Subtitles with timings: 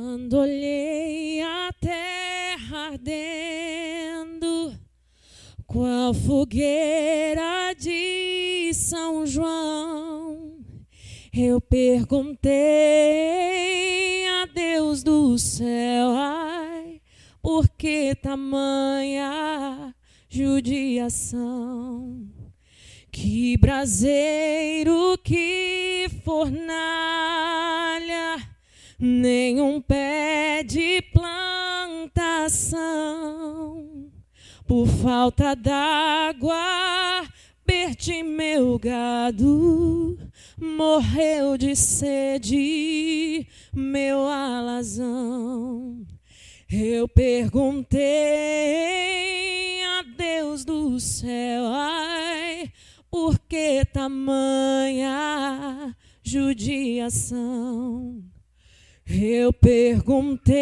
[0.00, 4.78] Quando olhei a terra ardendo,
[5.66, 10.60] qual fogueira de São João,
[11.34, 12.48] eu perguntei
[14.28, 17.00] a Deus do céu, ai,
[17.42, 19.92] por que tamanha
[20.28, 22.24] judiação?
[23.10, 26.78] Que braseiro, que fornalha,
[28.98, 32.08] nenhum pé de plantação.
[34.66, 37.26] Por falta d'água,
[37.64, 40.18] perdi meu gado,
[40.60, 46.04] morreu de sede meu alazão.
[46.70, 47.96] Eu perguntei
[49.84, 52.70] a Deus do céu, ai,
[53.10, 58.22] por que tamanha judiação?
[59.10, 60.52] Eu perguntei,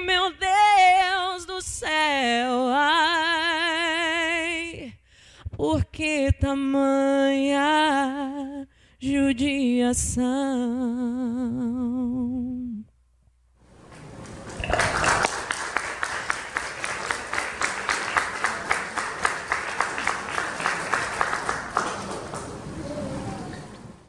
[0.00, 4.12] meu Deus do céu, ai,
[5.56, 7.58] por que tamanha
[9.00, 10.34] judiação?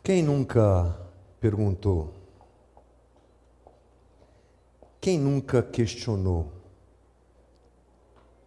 [0.03, 0.93] Quem nunca
[1.39, 2.24] perguntou?
[5.05, 6.51] Quem nunca questionou?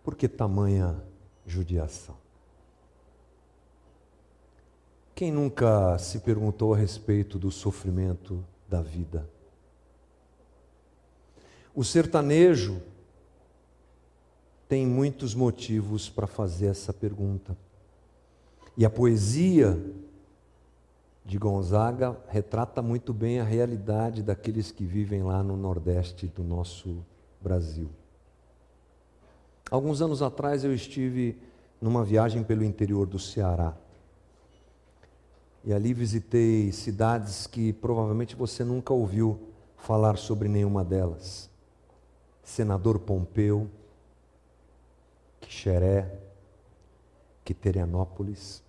[0.03, 1.01] Por que tamanha
[1.47, 2.17] judiação?
[5.15, 9.31] Quem nunca se perguntou a respeito do sofrimento da vida?
[11.73, 12.83] O sertanejo
[14.69, 17.57] tem muitos motivos para fazer essa pergunta.
[18.77, 19.81] E a poesia
[21.29, 27.05] de Gonzaga retrata muito bem a realidade daqueles que vivem lá no Nordeste do nosso
[27.39, 27.91] Brasil.
[29.71, 31.39] Alguns anos atrás eu estive
[31.83, 33.77] numa viagem pelo interior do Ceará.
[35.63, 39.39] E ali visitei cidades que provavelmente você nunca ouviu
[39.77, 41.51] falar sobre nenhuma delas.
[42.43, 43.69] Senador Pompeu,
[45.43, 46.11] Quixeré,
[47.45, 48.63] Quiterianópolis.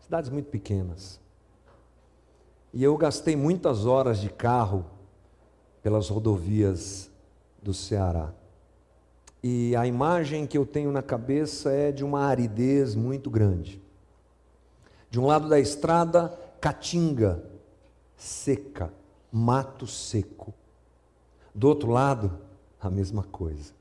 [0.00, 1.21] Cidades muito pequenas.
[2.72, 4.84] E eu gastei muitas horas de carro
[5.82, 7.10] pelas rodovias
[7.62, 8.32] do Ceará.
[9.42, 13.82] E a imagem que eu tenho na cabeça é de uma aridez muito grande.
[15.10, 17.52] De um lado da estrada, caatinga
[18.22, 18.92] seca,
[19.32, 20.54] mato seco.
[21.52, 22.38] Do outro lado,
[22.80, 23.72] a mesma coisa.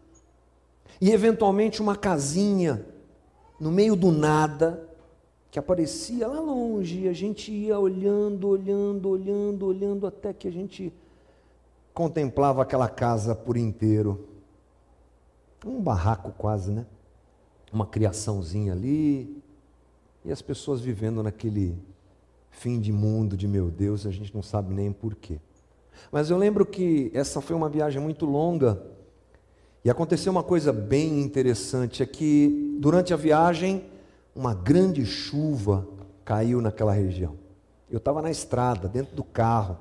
[1.00, 2.85] E eventualmente uma casinha
[3.59, 4.90] no meio do nada,
[5.51, 10.51] que aparecia lá longe, e a gente ia olhando, olhando, olhando, olhando, até que a
[10.51, 10.94] gente
[11.94, 14.29] contemplava aquela casa por inteiro.
[15.66, 16.85] Um barraco quase, né?
[17.72, 19.44] Uma criaçãozinha ali,
[20.23, 21.78] e as pessoas vivendo naquele
[22.50, 25.38] fim de mundo de meu Deus, a gente não sabe nem porquê.
[26.13, 28.81] Mas eu lembro que essa foi uma viagem muito longa,
[29.84, 33.84] e aconteceu uma coisa bem interessante: é que durante a viagem
[34.36, 35.88] uma grande chuva
[36.24, 37.36] caiu naquela região.
[37.90, 39.78] Eu estava na estrada, dentro do carro.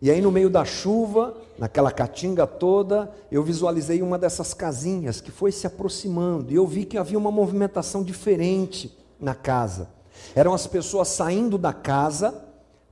[0.00, 5.30] E aí, no meio da chuva, naquela caatinga toda, eu visualizei uma dessas casinhas que
[5.30, 6.52] foi se aproximando.
[6.52, 9.90] E eu vi que havia uma movimentação diferente na casa.
[10.34, 12.44] Eram as pessoas saindo da casa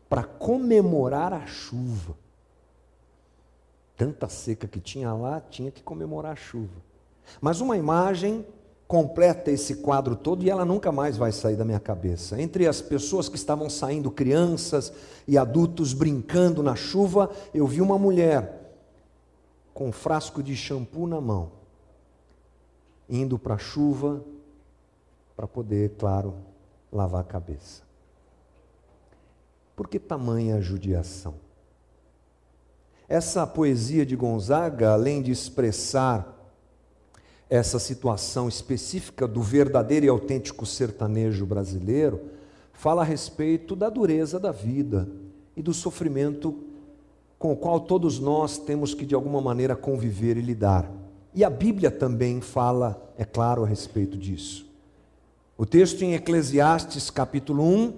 [0.08, 2.14] para comemorar a chuva.
[3.96, 6.82] Tanta seca que tinha lá, tinha que comemorar a chuva.
[7.40, 8.44] Mas uma imagem
[8.88, 12.40] completa esse quadro todo e ela nunca mais vai sair da minha cabeça.
[12.40, 14.90] Entre as pessoas que estavam saindo, crianças
[15.26, 18.72] e adultos brincando na chuva, eu vi uma mulher
[19.74, 21.52] com um frasco de shampoo na mão,
[23.10, 24.24] indo para a chuva
[25.36, 26.34] para poder, claro,
[26.90, 27.82] lavar a cabeça.
[29.76, 31.34] Por que tamanha judiação?
[33.06, 36.37] Essa poesia de Gonzaga, além de expressar
[37.50, 42.20] essa situação específica do verdadeiro e autêntico sertanejo brasileiro,
[42.72, 45.08] fala a respeito da dureza da vida
[45.56, 46.64] e do sofrimento
[47.38, 50.90] com o qual todos nós temos que de alguma maneira conviver e lidar.
[51.34, 54.66] E a Bíblia também fala, é claro, a respeito disso.
[55.56, 57.94] O texto em Eclesiastes, capítulo 1,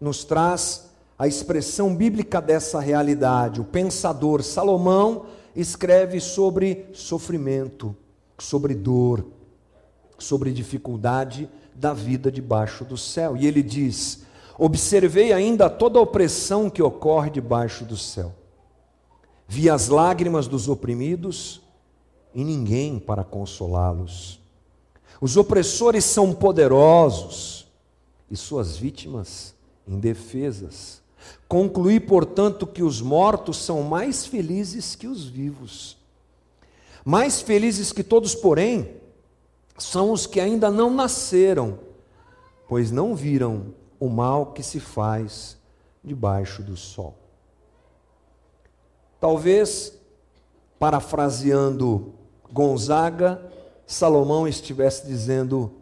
[0.00, 3.60] nos traz a expressão bíblica dessa realidade.
[3.60, 7.94] O pensador Salomão escreve sobre sofrimento,
[8.42, 9.26] sobre dor,
[10.18, 13.36] sobre dificuldade da vida debaixo do céu.
[13.36, 14.22] E ele diz:
[14.58, 18.34] Observei ainda toda a opressão que ocorre debaixo do céu.
[19.48, 21.60] vi as lágrimas dos oprimidos
[22.34, 24.40] e ninguém para consolá-los.
[25.20, 27.66] Os opressores são poderosos
[28.30, 29.54] e suas vítimas
[29.86, 31.02] indefesas.
[31.48, 35.99] Concluí, portanto, que os mortos são mais felizes que os vivos.
[37.04, 38.96] Mais felizes que todos, porém,
[39.78, 41.78] são os que ainda não nasceram,
[42.68, 45.56] pois não viram o mal que se faz
[46.02, 47.16] debaixo do sol.
[49.20, 49.92] Talvez,
[50.78, 52.14] parafraseando
[52.50, 53.40] Gonzaga,
[53.86, 55.72] Salomão estivesse dizendo: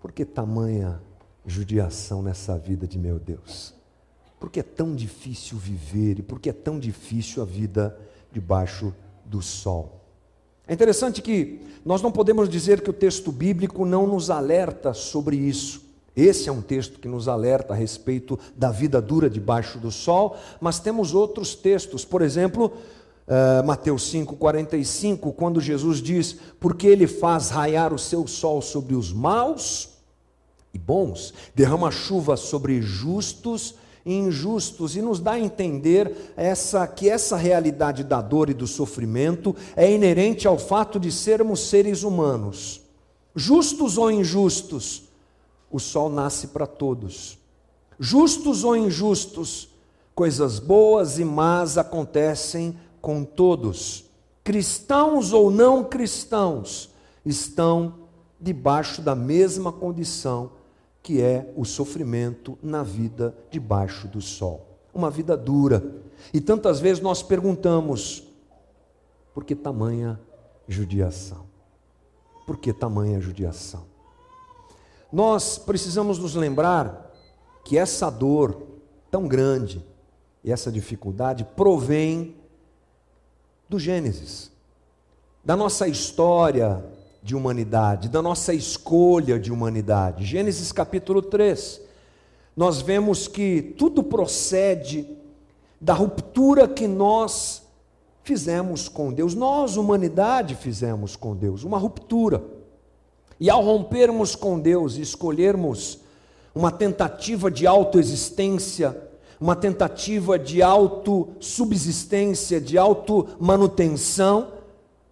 [0.00, 1.00] por que tamanha
[1.44, 3.74] judiação nessa vida de meu Deus?
[4.38, 7.98] Por que é tão difícil viver e por que é tão difícil a vida
[8.30, 8.94] debaixo
[9.24, 9.97] do sol?
[10.68, 15.34] É interessante que nós não podemos dizer que o texto bíblico não nos alerta sobre
[15.34, 15.80] isso.
[16.14, 20.36] Esse é um texto que nos alerta a respeito da vida dura debaixo do sol,
[20.60, 22.66] mas temos outros textos, por exemplo,
[23.26, 29.10] uh, Mateus 5,45, quando Jesus diz: Porque ele faz raiar o seu sol sobre os
[29.10, 29.90] maus
[30.74, 33.76] e bons, derrama chuva sobre justos
[34.16, 39.54] injustos, e nos dá a entender essa, que essa realidade da dor e do sofrimento
[39.76, 42.80] é inerente ao fato de sermos seres humanos.
[43.34, 45.04] Justos ou injustos,
[45.70, 47.38] o sol nasce para todos.
[48.00, 49.68] Justos ou injustos,
[50.14, 54.04] coisas boas e más acontecem com todos,
[54.42, 56.90] cristãos ou não cristãos,
[57.24, 57.94] estão
[58.40, 60.57] debaixo da mesma condição
[61.08, 64.78] que é o sofrimento na vida debaixo do sol.
[64.92, 65.82] Uma vida dura.
[66.34, 68.24] E tantas vezes nós perguntamos:
[69.32, 70.20] por que tamanha
[70.68, 71.46] judiação?
[72.46, 73.86] Por que tamanha judiação?
[75.10, 77.10] Nós precisamos nos lembrar
[77.64, 78.64] que essa dor
[79.10, 79.82] tão grande
[80.44, 82.36] e essa dificuldade provém
[83.66, 84.52] do Gênesis,
[85.42, 86.84] da nossa história
[87.22, 90.24] de humanidade, da nossa escolha de humanidade.
[90.24, 91.80] Gênesis capítulo 3.
[92.56, 95.18] Nós vemos que tudo procede
[95.80, 97.62] da ruptura que nós
[98.24, 102.42] fizemos com Deus, nós, humanidade, fizemos com Deus, uma ruptura.
[103.40, 106.00] E ao rompermos com Deus e escolhermos
[106.54, 109.00] uma tentativa de autoexistência,
[109.40, 114.57] uma tentativa de autossubsistência, de automanutenção,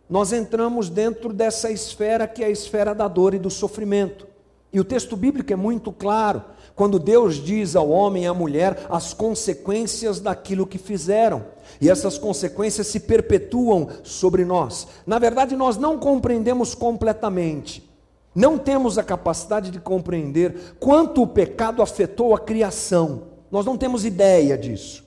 [0.09, 4.27] nós entramos dentro dessa esfera que é a esfera da dor e do sofrimento.
[4.73, 6.43] E o texto bíblico é muito claro,
[6.75, 11.47] quando Deus diz ao homem e à mulher as consequências daquilo que fizeram.
[11.81, 14.87] E essas consequências se perpetuam sobre nós.
[15.07, 17.89] Na verdade, nós não compreendemos completamente.
[18.35, 23.23] Não temos a capacidade de compreender quanto o pecado afetou a criação.
[23.51, 25.05] Nós não temos ideia disso,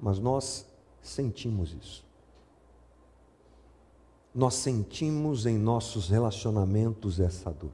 [0.00, 0.64] mas nós
[1.02, 2.03] sentimos isso.
[4.34, 7.70] Nós sentimos em nossos relacionamentos essa dor.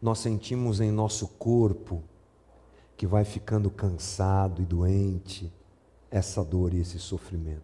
[0.00, 2.02] Nós sentimos em nosso corpo,
[2.96, 5.52] que vai ficando cansado e doente,
[6.10, 7.60] essa dor e esse sofrimento.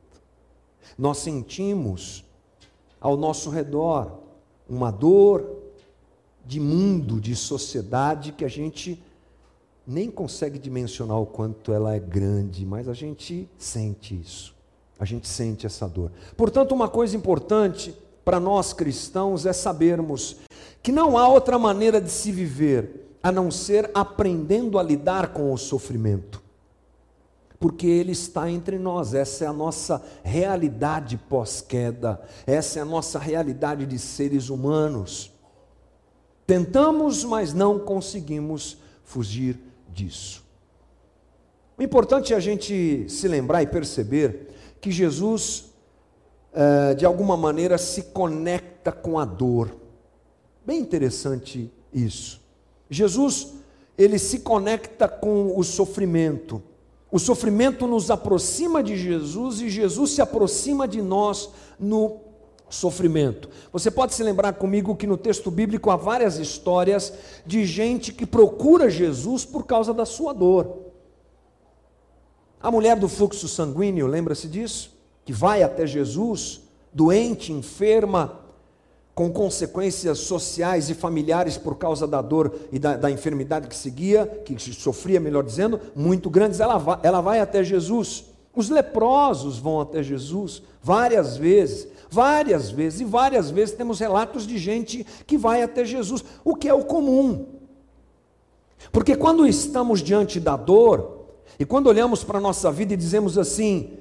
[0.97, 2.25] Nós sentimos
[3.01, 4.21] ao nosso redor
[4.69, 5.63] uma dor
[6.45, 9.03] de mundo, de sociedade que a gente
[9.87, 14.56] nem consegue dimensionar o quanto ela é grande, mas a gente sente isso.
[14.99, 16.11] A gente sente essa dor.
[16.37, 20.37] Portanto, uma coisa importante para nós cristãos é sabermos
[20.83, 25.53] que não há outra maneira de se viver a não ser aprendendo a lidar com
[25.53, 26.43] o sofrimento.
[27.59, 33.19] Porque ele está entre nós, essa é a nossa realidade pós-queda, essa é a nossa
[33.19, 35.33] realidade de seres humanos.
[36.47, 39.59] Tentamos, mas não conseguimos fugir
[39.93, 40.45] disso.
[41.79, 44.55] O importante é a gente se lembrar e perceber
[44.87, 45.65] que Jesus,
[46.55, 49.75] eh, de alguma maneira, se conecta com a dor.
[50.65, 52.41] Bem interessante isso.
[52.89, 53.55] Jesus,
[53.99, 56.63] ele se conecta com o sofrimento.
[57.11, 61.51] O sofrimento nos aproxima de Jesus e Jesus se aproxima de nós
[61.81, 62.21] no
[62.69, 63.49] sofrimento.
[63.73, 67.13] Você pode se lembrar comigo que no texto bíblico há várias histórias
[67.45, 70.86] de gente que procura Jesus por causa da sua dor.
[72.67, 74.91] A mulher do fluxo sanguíneo, lembra-se disso?
[75.25, 78.41] Que vai até Jesus, doente, enferma,
[79.15, 84.27] com consequências sociais e familiares por causa da dor e da, da enfermidade que seguia,
[84.45, 88.25] que sofria, melhor dizendo, muito grandes, ela vai, ela vai até Jesus.
[88.53, 91.87] Os leprosos vão até Jesus várias vezes.
[92.11, 96.69] Várias vezes, e várias vezes temos relatos de gente que vai até Jesus, o que
[96.69, 97.47] é o comum.
[98.91, 101.16] Porque quando estamos diante da dor,
[101.59, 103.99] e quando olhamos para a nossa vida e dizemos assim: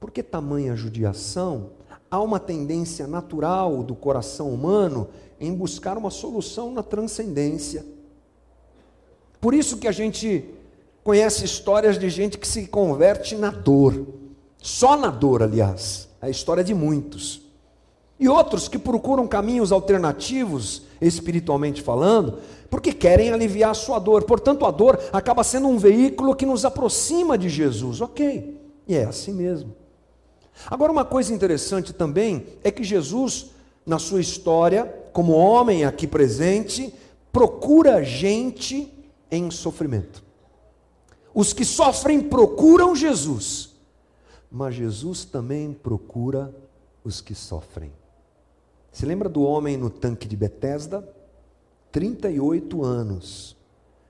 [0.00, 1.70] Por que tamanha judiação?
[2.10, 5.08] Há uma tendência natural do coração humano
[5.40, 7.84] em buscar uma solução na transcendência.
[9.40, 10.44] Por isso que a gente
[11.04, 14.06] conhece histórias de gente que se converte na dor,
[14.58, 17.45] só na dor, aliás, a história de muitos.
[18.18, 22.38] E outros que procuram caminhos alternativos, espiritualmente falando,
[22.70, 24.24] porque querem aliviar a sua dor.
[24.24, 28.00] Portanto, a dor acaba sendo um veículo que nos aproxima de Jesus.
[28.00, 28.58] Ok,
[28.88, 29.74] e é assim mesmo.
[30.70, 33.50] Agora, uma coisa interessante também é que Jesus,
[33.84, 36.94] na sua história, como homem aqui presente,
[37.30, 38.90] procura gente
[39.30, 40.24] em sofrimento.
[41.34, 43.74] Os que sofrem procuram Jesus,
[44.50, 46.54] mas Jesus também procura
[47.04, 47.92] os que sofrem.
[48.96, 51.06] Se lembra do homem no tanque de Betesda?
[51.92, 53.54] 38 anos.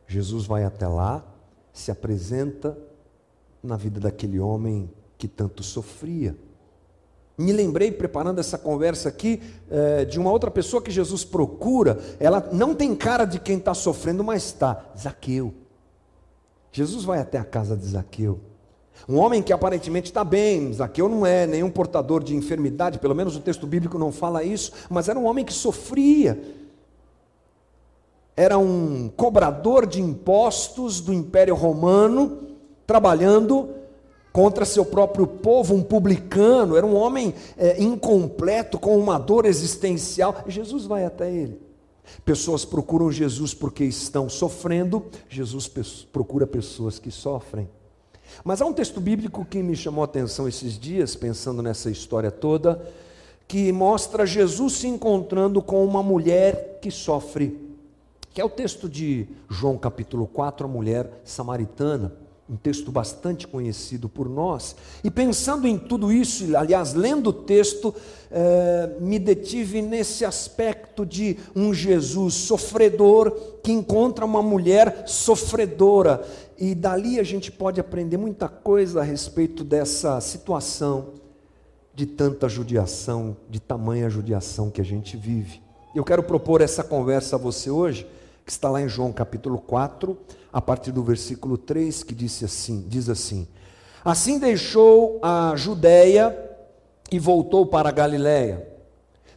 [0.06, 1.26] Jesus vai até lá,
[1.72, 2.78] se apresenta
[3.60, 4.88] na vida daquele homem
[5.18, 6.36] que tanto sofria.
[7.36, 11.98] Me lembrei, preparando essa conversa aqui, eh, de uma outra pessoa que Jesus procura.
[12.20, 14.92] Ela não tem cara de quem está sofrendo, mas está.
[14.96, 15.52] Zaqueu.
[16.70, 18.38] Jesus vai até a casa de Zaqueu.
[19.08, 23.36] Um homem que aparentemente está bem, Zaqueu não é nenhum portador de enfermidade, pelo menos
[23.36, 26.42] o texto bíblico não fala isso, mas era um homem que sofria.
[28.36, 32.38] Era um cobrador de impostos do Império Romano,
[32.86, 33.70] trabalhando
[34.32, 40.44] contra seu próprio povo, um publicano, era um homem é, incompleto, com uma dor existencial.
[40.46, 41.58] Jesus vai até ele.
[42.24, 45.68] Pessoas procuram Jesus porque estão sofrendo, Jesus
[46.12, 47.68] procura pessoas que sofrem.
[48.44, 52.30] Mas há um texto bíblico que me chamou a atenção esses dias, pensando nessa história
[52.30, 52.80] toda,
[53.48, 57.58] que mostra Jesus se encontrando com uma mulher que sofre,
[58.34, 62.12] que é o texto de João capítulo 4, a mulher samaritana,
[62.48, 64.76] um texto bastante conhecido por nós.
[65.02, 67.92] E pensando em tudo isso, aliás, lendo o texto,
[68.30, 73.32] eh, me detive nesse aspecto de um Jesus sofredor
[73.64, 76.24] que encontra uma mulher sofredora.
[76.58, 81.12] E dali a gente pode aprender muita coisa a respeito dessa situação
[81.94, 85.60] de tanta judiação, de tamanha judiação que a gente vive.
[85.94, 88.06] Eu quero propor essa conversa a você hoje,
[88.44, 90.16] que está lá em João capítulo 4,
[90.50, 93.46] a partir do versículo 3, que disse assim, diz assim:
[94.02, 96.34] Assim deixou a Judéia
[97.12, 98.66] e voltou para a Galiléia.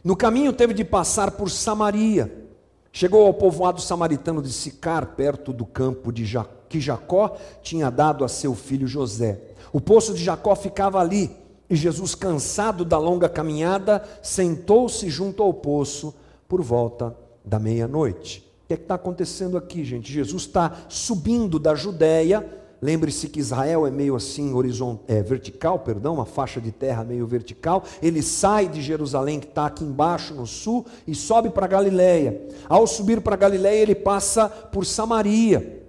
[0.02, 2.46] No caminho teve de passar por Samaria.
[2.92, 8.24] Chegou ao povoado samaritano de Sicar, perto do campo de Jacó que Jacó tinha dado
[8.24, 9.42] a seu filho José.
[9.72, 11.36] O poço de Jacó ficava ali,
[11.68, 16.14] e Jesus, cansado da longa caminhada, sentou-se junto ao poço
[16.48, 18.48] por volta da meia-noite.
[18.64, 20.12] O que é está acontecendo aqui, gente?
[20.12, 22.48] Jesus está subindo da Judéia.
[22.80, 27.26] Lembre-se que Israel é meio assim horizontal, é, vertical, perdão, uma faixa de terra meio
[27.26, 27.82] vertical.
[28.00, 32.40] Ele sai de Jerusalém, que está aqui embaixo no sul, e sobe para Galiléia.
[32.68, 35.79] Ao subir para Galiléia, ele passa por Samaria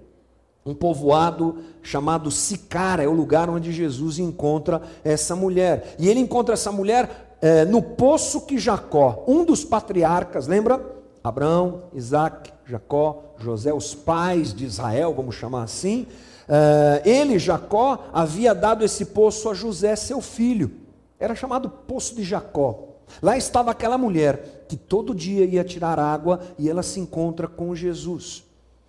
[0.64, 5.96] um povoado chamado Sicara, é o lugar onde Jesus encontra essa mulher.
[5.98, 10.80] E ele encontra essa mulher é, no poço que Jacó, um dos patriarcas, lembra?
[11.24, 16.06] Abraão, Isaac, Jacó, José, os pais de Israel, vamos chamar assim.
[16.48, 20.70] É, ele, Jacó, havia dado esse poço a José, seu filho.
[21.18, 22.88] Era chamado Poço de Jacó.
[23.20, 27.74] Lá estava aquela mulher que todo dia ia tirar água e ela se encontra com
[27.74, 28.44] Jesus.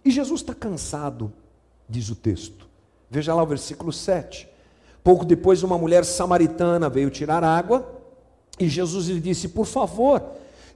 [0.06, 1.34] E Jesus está cansado
[1.94, 2.68] diz o texto.
[3.10, 4.50] Veja lá o versículo 7.
[5.04, 8.02] Pouco depois, uma mulher samaritana veio tirar água
[8.60, 10.24] e Jesus lhe disse: Por favor,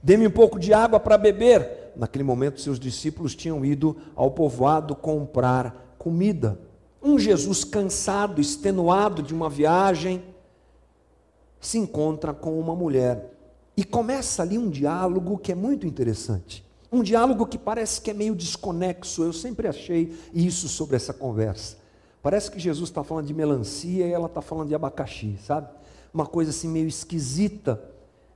[0.02, 1.92] dê-me um pouco de água para beber.
[1.96, 6.58] Naquele momento, seus discípulos tinham ido ao povoado comprar comida.
[7.02, 10.22] Um Jesus cansado, extenuado de uma viagem,
[11.60, 13.32] se encontra com uma mulher
[13.76, 16.67] e começa ali um diálogo que é muito interessante.
[16.90, 19.22] Um diálogo que parece que é meio desconexo.
[19.22, 21.76] Eu sempre achei isso sobre essa conversa.
[22.22, 25.68] Parece que Jesus está falando de melancia e ela está falando de abacaxi, sabe?
[26.12, 27.80] Uma coisa assim meio esquisita.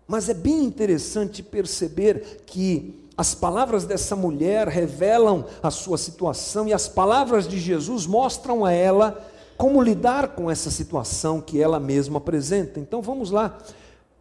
[0.06, 6.73] Mas é bem interessante perceber que as palavras dessa mulher revelam a sua situação e
[6.73, 12.18] as palavras de Jesus mostram a ela como lidar com essa situação que ela mesma
[12.18, 12.80] apresenta.
[12.80, 13.59] Então vamos lá.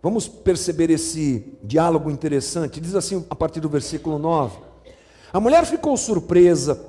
[0.02, 2.82] Vamos perceber esse diálogo interessante.
[2.82, 4.58] Diz assim a partir do versículo 9:
[5.32, 6.84] A mulher ficou surpresa,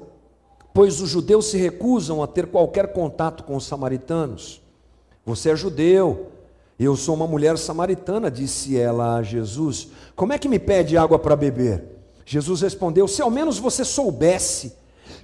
[0.73, 4.63] pois os judeus se recusam a ter qualquer contato com os samaritanos.
[5.27, 6.33] Você é judeu,
[6.81, 9.89] eu sou uma mulher samaritana, disse ela a Jesus.
[10.17, 11.85] Como é que me pede água para beber?
[12.25, 14.75] Jesus respondeu: Se ao menos você soubesse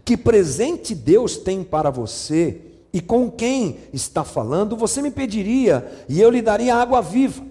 [0.04, 2.60] que presente Deus tem para você
[2.92, 7.47] e com quem está falando, você me pediria e eu lhe daria água viva.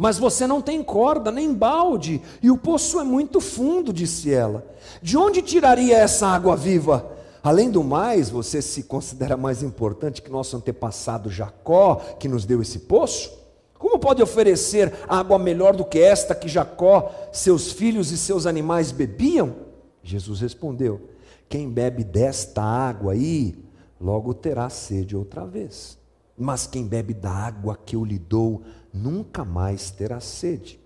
[0.00, 4.64] Mas você não tem corda nem balde, e o poço é muito fundo, disse ela.
[5.02, 7.12] De onde tiraria essa água viva?
[7.42, 12.62] Além do mais, você se considera mais importante que nosso antepassado Jacó, que nos deu
[12.62, 13.30] esse poço?
[13.78, 18.92] Como pode oferecer água melhor do que esta que Jacó, seus filhos e seus animais
[18.92, 19.54] bebiam?
[20.02, 21.10] Jesus respondeu:
[21.46, 23.54] Quem bebe desta água aí,
[24.00, 26.00] logo terá sede outra vez.
[26.42, 30.80] Mas quem bebe da água que eu lhe dou, nunca mais terá sede.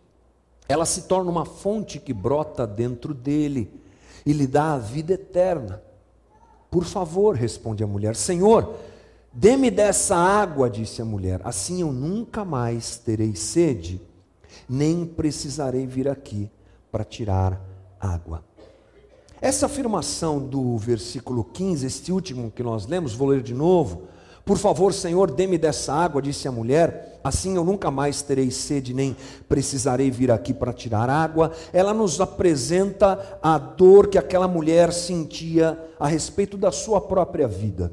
[0.69, 3.71] Ela se torna uma fonte que brota dentro dele
[4.25, 5.83] e lhe dá a vida eterna.
[6.71, 8.75] Por favor, responde a mulher, Senhor,
[9.33, 14.01] dê-me dessa água, disse a mulher, assim eu nunca mais terei sede,
[14.69, 16.51] nem precisarei vir aqui
[16.91, 17.61] para tirar
[18.01, 18.43] água.
[19.41, 24.05] Essa afirmação do versículo 15, este último que nós lemos, vou ler de novo.
[24.45, 28.93] Por favor, Senhor, dê-me dessa água, disse a mulher, assim eu nunca mais terei sede,
[28.93, 29.17] nem
[29.49, 31.51] precisarei vir aqui para tirar água.
[31.73, 37.91] Ela nos apresenta a dor que aquela mulher sentia a respeito da sua própria vida.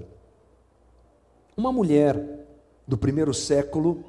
[1.56, 2.46] Uma mulher
[2.86, 4.04] do primeiro século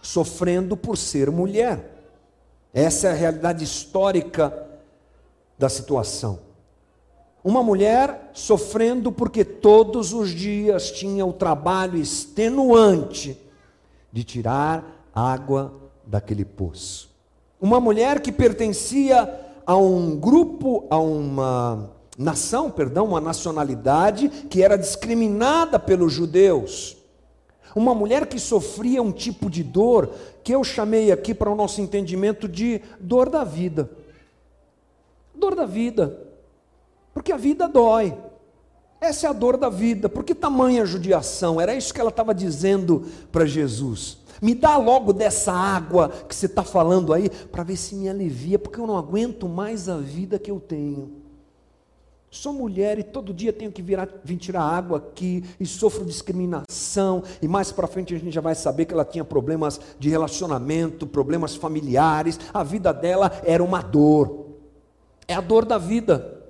[0.00, 1.90] sofrendo por ser mulher.
[2.72, 4.66] Essa é a realidade histórica
[5.58, 6.38] da situação.
[7.44, 13.38] Uma mulher sofrendo porque todos os dias tinha o trabalho extenuante
[14.12, 15.72] de tirar água
[16.06, 17.10] daquele poço.
[17.60, 24.76] Uma mulher que pertencia a um grupo, a uma nação, perdão, uma nacionalidade que era
[24.76, 26.96] discriminada pelos judeus.
[27.74, 30.14] Uma mulher que sofria um tipo de dor
[30.44, 33.90] que eu chamei aqui para o nosso entendimento de dor da vida.
[35.34, 36.20] Dor da vida.
[37.14, 38.14] Porque a vida dói.
[39.02, 40.08] Essa é a dor da vida.
[40.08, 41.60] Por que tamanha judiação?
[41.60, 44.18] Era isso que ela estava dizendo para Jesus.
[44.40, 48.60] Me dá logo dessa água que você está falando aí, para ver se me alivia,
[48.60, 51.20] porque eu não aguento mais a vida que eu tenho.
[52.30, 57.24] Sou mulher e todo dia tenho que virar, vir tirar água aqui e sofro discriminação.
[57.42, 61.08] E mais para frente a gente já vai saber que ela tinha problemas de relacionamento,
[61.08, 62.38] problemas familiares.
[62.54, 64.46] A vida dela era uma dor.
[65.26, 66.41] É a dor da vida.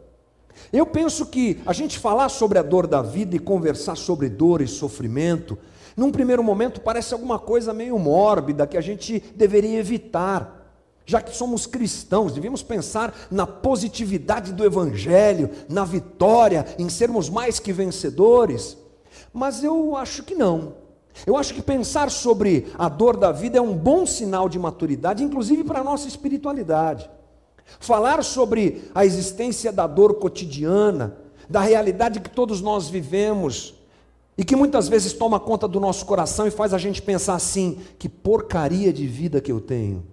[0.72, 4.60] Eu penso que a gente falar sobre a dor da vida e conversar sobre dor
[4.60, 5.58] e sofrimento,
[5.96, 10.60] num primeiro momento parece alguma coisa meio mórbida que a gente deveria evitar.
[11.04, 17.58] Já que somos cristãos, devíamos pensar na positividade do Evangelho, na vitória, em sermos mais
[17.58, 18.76] que vencedores.
[19.32, 20.74] Mas eu acho que não.
[21.26, 25.22] Eu acho que pensar sobre a dor da vida é um bom sinal de maturidade,
[25.22, 27.10] inclusive para a nossa espiritualidade.
[27.80, 31.16] Falar sobre a existência da dor cotidiana,
[31.48, 33.74] da realidade que todos nós vivemos
[34.36, 37.80] e que muitas vezes toma conta do nosso coração e faz a gente pensar assim:
[37.98, 40.06] que porcaria de vida que eu tenho.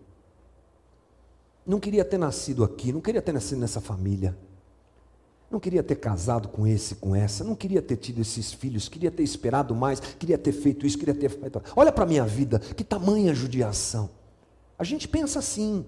[1.66, 4.36] Não queria ter nascido aqui, não queria ter nascido nessa família.
[5.52, 9.10] Não queria ter casado com esse, com essa, não queria ter tido esses filhos, queria
[9.10, 11.62] ter esperado mais, queria ter feito isso, queria ter feito.
[11.76, 14.12] Olha para a minha vida, que tamanha judiação.
[14.78, 15.86] A gente pensa assim.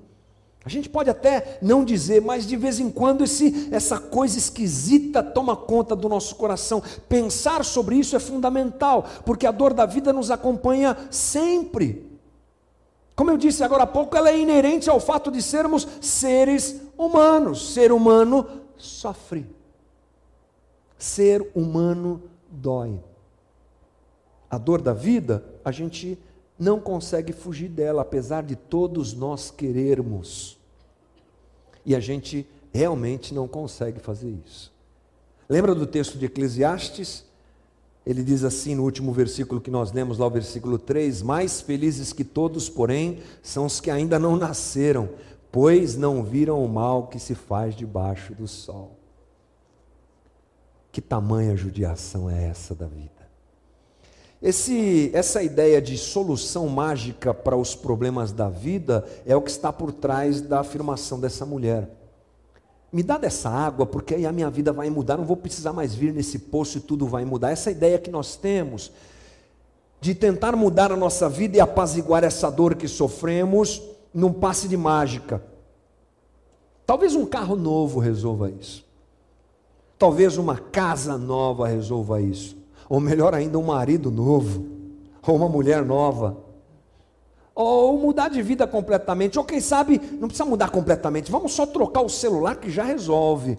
[0.63, 5.23] A gente pode até não dizer, mas de vez em quando esse, essa coisa esquisita
[5.23, 6.83] toma conta do nosso coração.
[7.09, 12.11] Pensar sobre isso é fundamental, porque a dor da vida nos acompanha sempre.
[13.15, 17.73] Como eu disse agora há pouco, ela é inerente ao fato de sermos seres humanos.
[17.73, 18.47] Ser humano
[18.77, 19.47] sofre.
[20.95, 22.99] Ser humano dói.
[24.47, 26.19] A dor da vida, a gente
[26.61, 30.59] não consegue fugir dela, apesar de todos nós querermos.
[31.83, 34.71] E a gente realmente não consegue fazer isso.
[35.49, 37.25] Lembra do texto de Eclesiastes?
[38.05, 42.13] Ele diz assim no último versículo que nós lemos, lá o versículo 3: Mais felizes
[42.13, 45.09] que todos, porém, são os que ainda não nasceram,
[45.51, 48.99] pois não viram o mal que se faz debaixo do sol.
[50.91, 53.20] Que tamanha judiação é essa da vida?
[54.41, 59.71] Esse, essa ideia de solução mágica para os problemas da vida é o que está
[59.71, 61.87] por trás da afirmação dessa mulher.
[62.91, 65.93] Me dá dessa água, porque aí a minha vida vai mudar, não vou precisar mais
[65.93, 67.51] vir nesse poço e tudo vai mudar.
[67.51, 68.91] Essa ideia que nós temos
[70.01, 73.79] de tentar mudar a nossa vida e apaziguar essa dor que sofremos
[74.11, 75.41] num passe de mágica.
[76.83, 78.83] Talvez um carro novo resolva isso.
[79.99, 82.60] Talvez uma casa nova resolva isso
[82.91, 84.65] ou melhor ainda, um marido novo,
[85.25, 86.35] ou uma mulher nova,
[87.55, 92.01] ou mudar de vida completamente, ou quem sabe, não precisa mudar completamente, vamos só trocar
[92.01, 93.57] o celular que já resolve.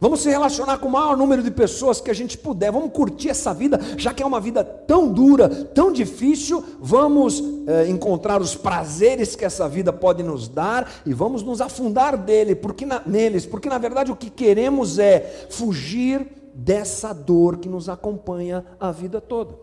[0.00, 2.72] Vamos se relacionar com o maior número de pessoas que a gente puder.
[2.72, 6.64] Vamos curtir essa vida, já que é uma vida tão dura, tão difícil.
[6.80, 12.16] Vamos é, encontrar os prazeres que essa vida pode nos dar e vamos nos afundar
[12.16, 17.68] dele, porque na, neles, porque na verdade o que queremos é fugir dessa dor que
[17.68, 19.54] nos acompanha a vida toda.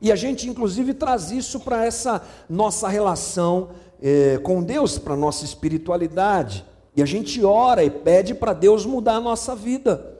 [0.00, 5.16] E a gente, inclusive, traz isso para essa nossa relação é, com Deus, para a
[5.16, 6.64] nossa espiritualidade.
[6.94, 10.18] E a gente ora e pede para Deus mudar a nossa vida.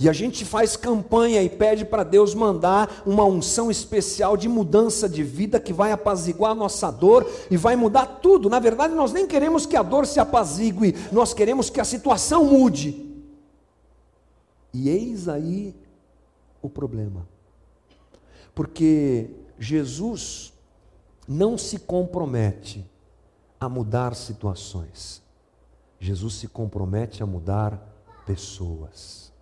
[0.00, 5.08] E a gente faz campanha e pede para Deus mandar uma unção especial de mudança
[5.08, 8.50] de vida que vai apaziguar a nossa dor e vai mudar tudo.
[8.50, 12.44] Na verdade, nós nem queremos que a dor se apazigue, nós queremos que a situação
[12.44, 13.05] mude.
[14.78, 15.74] E eis aí
[16.60, 17.26] o problema.
[18.54, 20.52] Porque Jesus
[21.26, 22.86] não se compromete
[23.58, 25.22] a mudar situações.
[25.98, 27.80] Jesus se compromete a mudar
[28.26, 29.32] pessoas.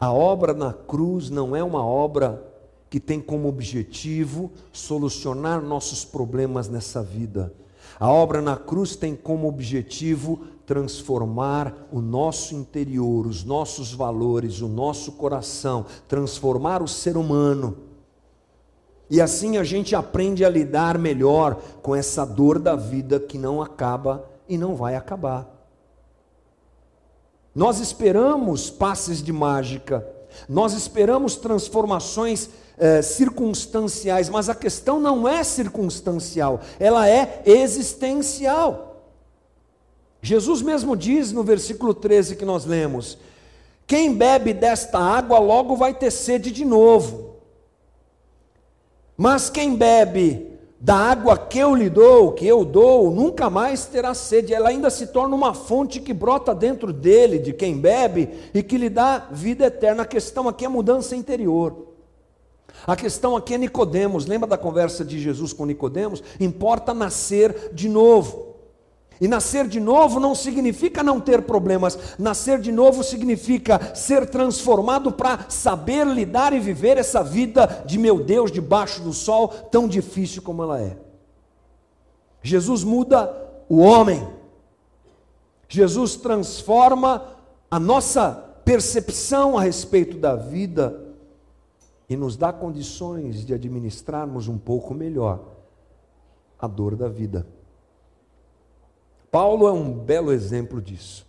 [0.00, 2.44] A obra na cruz não é uma obra
[2.88, 7.54] que tem como objetivo solucionar nossos problemas nessa vida.
[8.00, 14.68] A obra na cruz tem como objetivo transformar o nosso interior, os nossos valores, o
[14.68, 17.76] nosso coração, transformar o ser humano.
[19.10, 23.60] E assim a gente aprende a lidar melhor com essa dor da vida que não
[23.60, 25.44] acaba e não vai acabar.
[27.52, 30.06] Nós esperamos passes de mágica,
[30.48, 38.89] nós esperamos transformações eh, circunstanciais, mas a questão não é circunstancial, ela é existencial.
[40.22, 43.18] Jesus mesmo diz no versículo 13 que nós lemos:
[43.86, 47.36] Quem bebe desta água logo vai ter sede de novo.
[49.16, 54.14] Mas quem bebe da água que eu lhe dou, que eu dou, nunca mais terá
[54.14, 54.54] sede.
[54.54, 58.78] Ela ainda se torna uma fonte que brota dentro dele, de quem bebe, e que
[58.78, 60.04] lhe dá vida eterna.
[60.04, 61.88] A questão aqui é mudança interior.
[62.86, 64.24] A questão aqui é Nicodemos.
[64.24, 66.22] Lembra da conversa de Jesus com Nicodemos?
[66.38, 68.49] Importa nascer de novo.
[69.20, 75.12] E nascer de novo não significa não ter problemas, nascer de novo significa ser transformado
[75.12, 80.40] para saber lidar e viver essa vida de meu Deus debaixo do sol, tão difícil
[80.40, 80.96] como ela é.
[82.42, 83.30] Jesus muda
[83.68, 84.26] o homem,
[85.68, 87.36] Jesus transforma
[87.70, 88.32] a nossa
[88.64, 91.08] percepção a respeito da vida
[92.08, 95.40] e nos dá condições de administrarmos um pouco melhor
[96.58, 97.46] a dor da vida.
[99.30, 101.24] Paulo é um belo exemplo disso.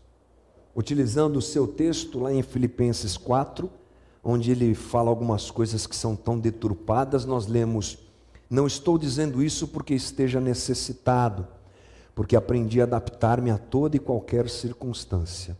[0.76, 3.70] Utilizando o seu texto lá em Filipenses 4,
[4.24, 8.00] onde ele fala algumas coisas que são tão deturpadas, nós lemos:
[8.50, 11.48] Não estou dizendo isso porque esteja necessitado,
[12.16, 15.56] porque aprendi a adaptar-me a toda e qualquer circunstância.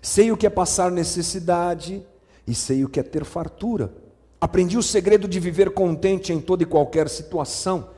[0.00, 2.02] Sei o que é passar necessidade
[2.46, 3.92] e sei o que é ter fartura.
[4.40, 7.90] Aprendi o segredo de viver contente em toda e qualquer situação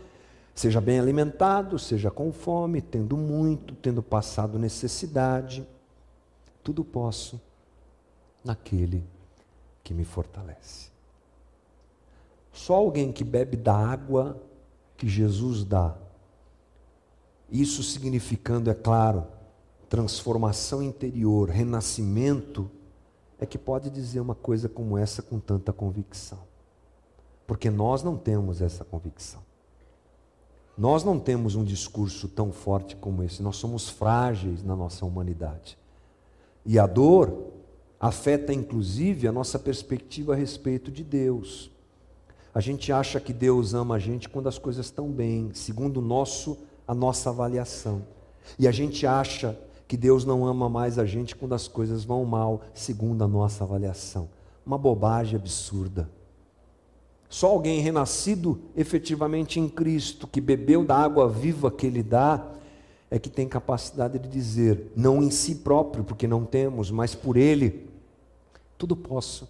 [0.58, 5.64] Seja bem alimentado, seja com fome, tendo muito, tendo passado necessidade,
[6.64, 7.40] tudo posso
[8.42, 9.06] naquele
[9.84, 10.90] que me fortalece.
[12.52, 14.36] Só alguém que bebe da água
[14.96, 15.96] que Jesus dá,
[17.48, 19.28] isso significando, é claro,
[19.88, 22.68] transformação interior, renascimento,
[23.38, 26.40] é que pode dizer uma coisa como essa com tanta convicção.
[27.46, 29.46] Porque nós não temos essa convicção.
[30.78, 35.76] Nós não temos um discurso tão forte como esse, nós somos frágeis na nossa humanidade.
[36.64, 37.48] E a dor
[37.98, 41.68] afeta inclusive a nossa perspectiva a respeito de Deus.
[42.54, 46.02] A gente acha que Deus ama a gente quando as coisas estão bem, segundo o
[46.02, 48.02] nosso a nossa avaliação.
[48.58, 52.24] E a gente acha que Deus não ama mais a gente quando as coisas vão
[52.24, 54.28] mal, segundo a nossa avaliação.
[54.64, 56.08] Uma bobagem absurda.
[57.28, 62.52] Só alguém renascido efetivamente em Cristo, que bebeu da água viva que Ele dá,
[63.10, 67.36] é que tem capacidade de dizer, não em si próprio, porque não temos, mas por
[67.36, 67.88] Ele,
[68.76, 69.48] tudo posso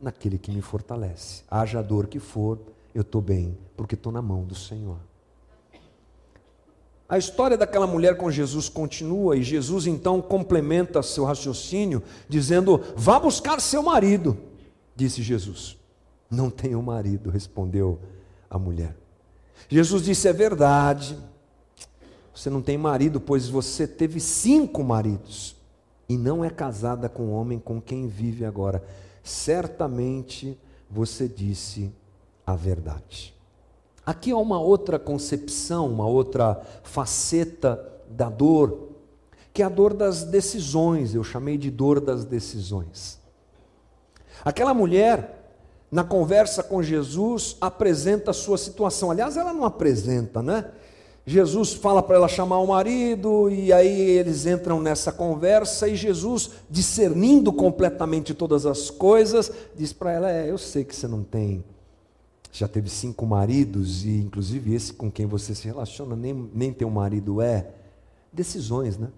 [0.00, 1.42] naquele que me fortalece.
[1.50, 2.58] Haja a dor que for,
[2.94, 4.98] eu estou bem, porque estou na mão do Senhor.
[7.08, 13.18] A história daquela mulher com Jesus continua e Jesus então complementa seu raciocínio, dizendo: Vá
[13.18, 14.36] buscar seu marido,
[14.94, 15.78] disse Jesus.
[16.30, 17.98] Não tenho marido, respondeu
[18.48, 18.96] a mulher.
[19.68, 21.18] Jesus disse: É verdade,
[22.34, 25.56] você não tem marido, pois você teve cinco maridos
[26.08, 28.82] e não é casada com o homem com quem vive agora.
[29.22, 30.58] Certamente
[30.90, 31.92] você disse
[32.46, 33.34] a verdade.
[34.04, 38.88] Aqui há uma outra concepção, uma outra faceta da dor
[39.58, 43.18] que é a dor das decisões, eu chamei de dor das decisões.
[44.44, 45.37] Aquela mulher,
[45.90, 49.10] na conversa com Jesus, apresenta a sua situação.
[49.10, 50.66] Aliás, ela não apresenta, né?
[51.24, 56.50] Jesus fala para ela chamar o marido, e aí eles entram nessa conversa, e Jesus,
[56.70, 61.62] discernindo completamente todas as coisas, diz para ela: É, eu sei que você não tem,
[62.50, 66.88] já teve cinco maridos, e inclusive esse com quem você se relaciona, nem, nem teu
[66.88, 67.66] marido é.
[68.32, 69.08] Decisões, né?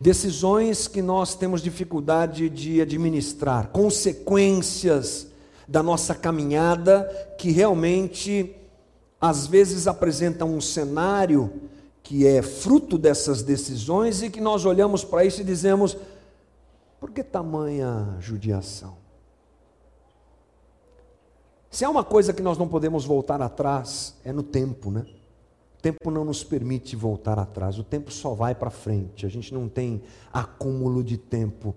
[0.00, 5.28] Decisões que nós temos dificuldade de administrar, consequências
[5.68, 7.04] da nossa caminhada
[7.38, 8.54] que realmente
[9.20, 11.52] às vezes apresentam um cenário
[12.02, 15.96] que é fruto dessas decisões e que nós olhamos para isso e dizemos:
[16.98, 18.96] por que tamanha judiação?
[21.70, 25.06] Se há uma coisa que nós não podemos voltar atrás, é no tempo, né?
[25.82, 29.68] Tempo não nos permite voltar atrás, o tempo só vai para frente, a gente não
[29.68, 30.00] tem
[30.32, 31.74] acúmulo de tempo,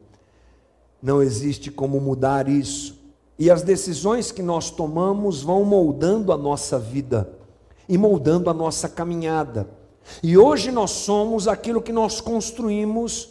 [1.02, 3.04] não existe como mudar isso.
[3.38, 7.34] E as decisões que nós tomamos vão moldando a nossa vida
[7.90, 9.68] e moldando a nossa caminhada.
[10.22, 13.30] E hoje nós somos aquilo que nós construímos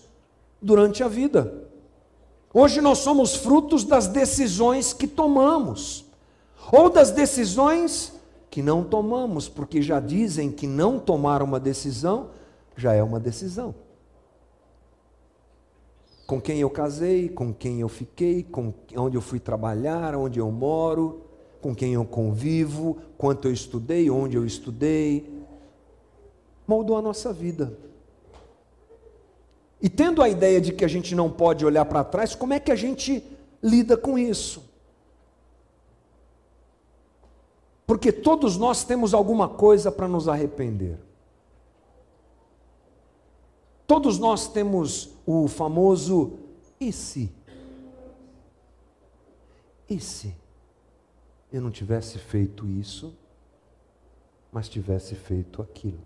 [0.61, 1.55] durante a vida.
[2.53, 6.05] Hoje nós somos frutos das decisões que tomamos,
[6.73, 8.13] ou das decisões
[8.55, 12.31] que não tomamos, porque já dizem que não tomar uma decisão
[12.77, 13.75] já é uma decisão
[16.25, 20.49] com quem eu casei, com quem eu fiquei, com onde eu fui trabalhar, onde eu
[20.53, 21.23] moro,
[21.61, 25.29] com quem eu convivo, quanto eu estudei, onde eu estudei.
[26.65, 27.77] Moldou a nossa vida.
[29.83, 32.61] E tendo a ideia de que a gente não pode olhar para trás, como é
[32.61, 33.21] que a gente
[33.61, 34.74] lida com isso?
[37.87, 40.99] Porque todos nós temos alguma coisa para nos arrepender.
[43.87, 46.39] Todos nós temos o famoso
[46.81, 47.31] e se?
[49.89, 50.35] E se
[51.53, 53.15] eu não tivesse feito isso,
[54.51, 56.01] mas tivesse feito aquilo?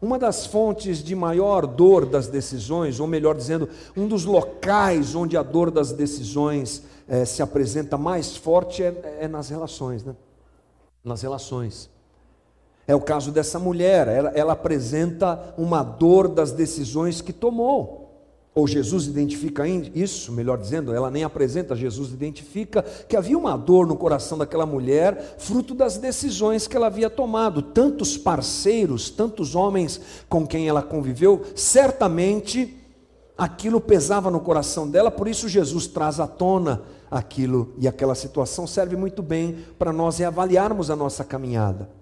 [0.00, 5.36] Uma das fontes de maior dor das decisões, ou melhor dizendo, um dos locais onde
[5.36, 10.14] a dor das decisões eh, se apresenta mais forte é, é nas relações, né?
[11.04, 11.90] Nas relações.
[12.86, 18.07] É o caso dessa mulher, ela, ela apresenta uma dor das decisões que tomou.
[18.58, 23.86] Ou Jesus identifica isso, melhor dizendo, ela nem apresenta, Jesus identifica que havia uma dor
[23.86, 27.62] no coração daquela mulher, fruto das decisões que ela havia tomado.
[27.62, 32.76] Tantos parceiros, tantos homens com quem ela conviveu, certamente
[33.36, 38.66] aquilo pesava no coração dela, por isso Jesus traz à tona aquilo e aquela situação
[38.66, 41.97] serve muito bem para nós reavaliarmos a nossa caminhada.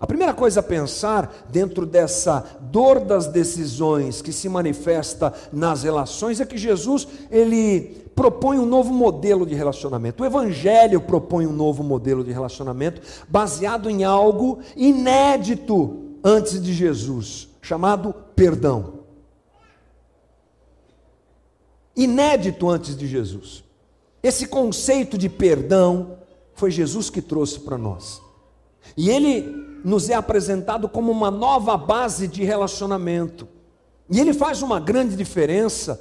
[0.00, 6.40] A primeira coisa a pensar dentro dessa dor das decisões que se manifesta nas relações
[6.40, 10.22] é que Jesus ele propõe um novo modelo de relacionamento.
[10.22, 17.48] O evangelho propõe um novo modelo de relacionamento baseado em algo inédito antes de Jesus,
[17.60, 18.98] chamado perdão.
[21.96, 23.64] Inédito antes de Jesus.
[24.22, 26.18] Esse conceito de perdão
[26.54, 28.22] foi Jesus que trouxe para nós.
[28.96, 33.48] E ele nos é apresentado como uma nova base de relacionamento.
[34.10, 36.00] E ele faz uma grande diferença.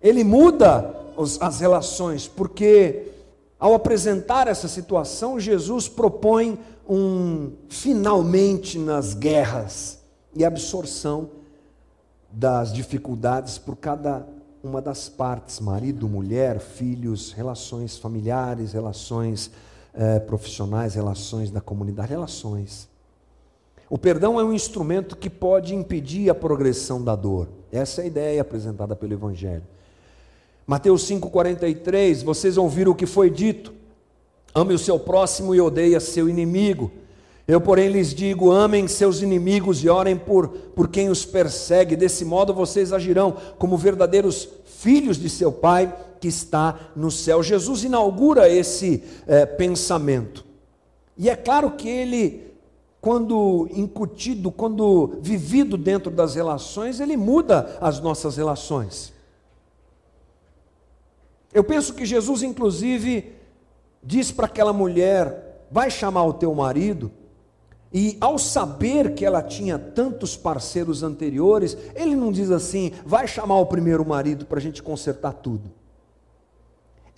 [0.00, 3.08] Ele muda os, as relações, porque
[3.58, 10.00] ao apresentar essa situação, Jesus propõe um finalmente nas guerras
[10.34, 11.30] e absorção
[12.32, 14.26] das dificuldades por cada
[14.62, 19.50] uma das partes: marido, mulher, filhos, relações familiares, relações
[20.00, 22.88] é, profissionais, relações da comunidade, relações.
[23.90, 27.48] O perdão é um instrumento que pode impedir a progressão da dor.
[27.70, 29.62] Essa é a ideia apresentada pelo Evangelho.
[30.66, 33.74] Mateus 5,43, vocês ouviram o que foi dito:
[34.54, 36.90] ame o seu próximo e odeie seu inimigo.
[37.46, 41.94] Eu, porém, lhes digo: amem seus inimigos e orem por, por quem os persegue.
[41.94, 47.42] Desse modo vocês agirão como verdadeiros filhos de seu Pai que está no céu.
[47.42, 50.44] Jesus inaugura esse é, pensamento.
[51.16, 52.52] E é claro que ele,
[53.00, 59.12] quando incutido, quando vivido dentro das relações, ele muda as nossas relações.
[61.52, 63.34] Eu penso que Jesus, inclusive,
[64.02, 67.10] diz para aquela mulher: vai chamar o teu marido.
[67.92, 73.58] E ao saber que ela tinha tantos parceiros anteriores, ele não diz assim: vai chamar
[73.58, 75.79] o primeiro marido para a gente consertar tudo.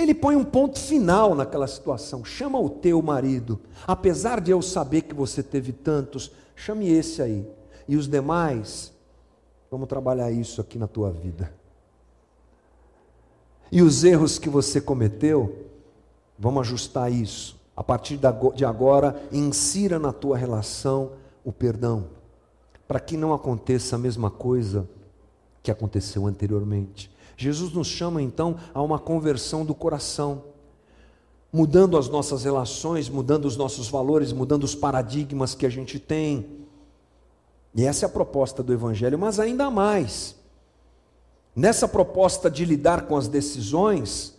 [0.03, 2.25] Ele põe um ponto final naquela situação.
[2.25, 3.61] Chama o teu marido.
[3.87, 7.47] Apesar de eu saber que você teve tantos, chame esse aí.
[7.89, 8.93] E os demais,
[9.73, 11.51] Vamos trabalhar isso aqui na tua vida.
[13.71, 15.65] E os erros que você cometeu,
[16.39, 17.59] vamos ajustar isso.
[17.75, 18.19] A partir
[18.55, 21.13] de agora, insira na tua relação
[21.43, 22.05] o perdão,
[22.87, 24.87] para que não aconteça a mesma coisa
[25.63, 27.11] que aconteceu anteriormente.
[27.43, 30.45] Jesus nos chama então a uma conversão do coração,
[31.53, 36.47] mudando as nossas relações, mudando os nossos valores, mudando os paradigmas que a gente tem.
[37.75, 40.37] E essa é a proposta do Evangelho, mas ainda mais.
[41.55, 44.35] Nessa proposta de lidar com as decisões,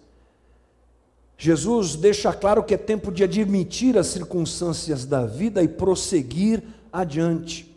[1.38, 7.72] Jesus deixa claro que é tempo de admitir as circunstâncias da vida e prosseguir adiante.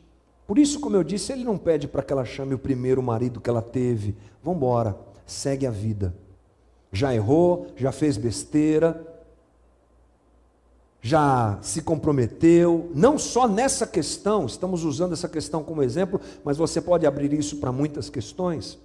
[0.46, 3.40] Por isso, como eu disse, ele não pede para que ela chame o primeiro marido
[3.40, 4.14] que ela teve.
[4.42, 6.14] Vamos embora, segue a vida.
[6.92, 9.04] Já errou, já fez besteira,
[11.02, 16.80] já se comprometeu, não só nessa questão, estamos usando essa questão como exemplo, mas você
[16.80, 18.78] pode abrir isso para muitas questões.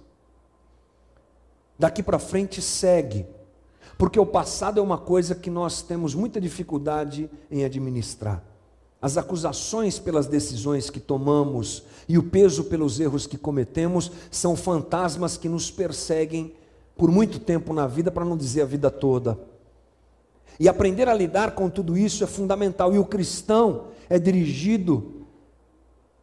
[1.78, 3.26] Daqui para frente segue,
[3.98, 8.42] porque o passado é uma coisa que nós temos muita dificuldade em administrar.
[9.02, 15.36] As acusações pelas decisões que tomamos e o peso pelos erros que cometemos são fantasmas
[15.36, 16.54] que nos perseguem
[16.96, 19.36] por muito tempo na vida, para não dizer a vida toda.
[20.60, 22.94] E aprender a lidar com tudo isso é fundamental.
[22.94, 25.26] E o cristão é dirigido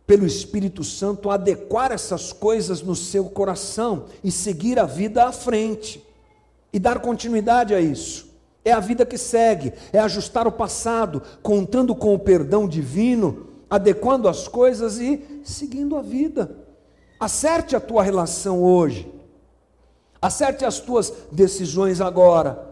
[0.08, 5.34] pelo Espírito Santo a adequar essas coisas no seu coração e seguir a vida à
[5.34, 6.02] frente
[6.72, 8.29] e dar continuidade a isso.
[8.70, 14.28] É a vida que segue, é ajustar o passado, contando com o perdão divino, adequando
[14.28, 16.56] as coisas e seguindo a vida.
[17.20, 19.12] Acerte a tua relação hoje,
[20.22, 22.70] acerte as tuas decisões agora,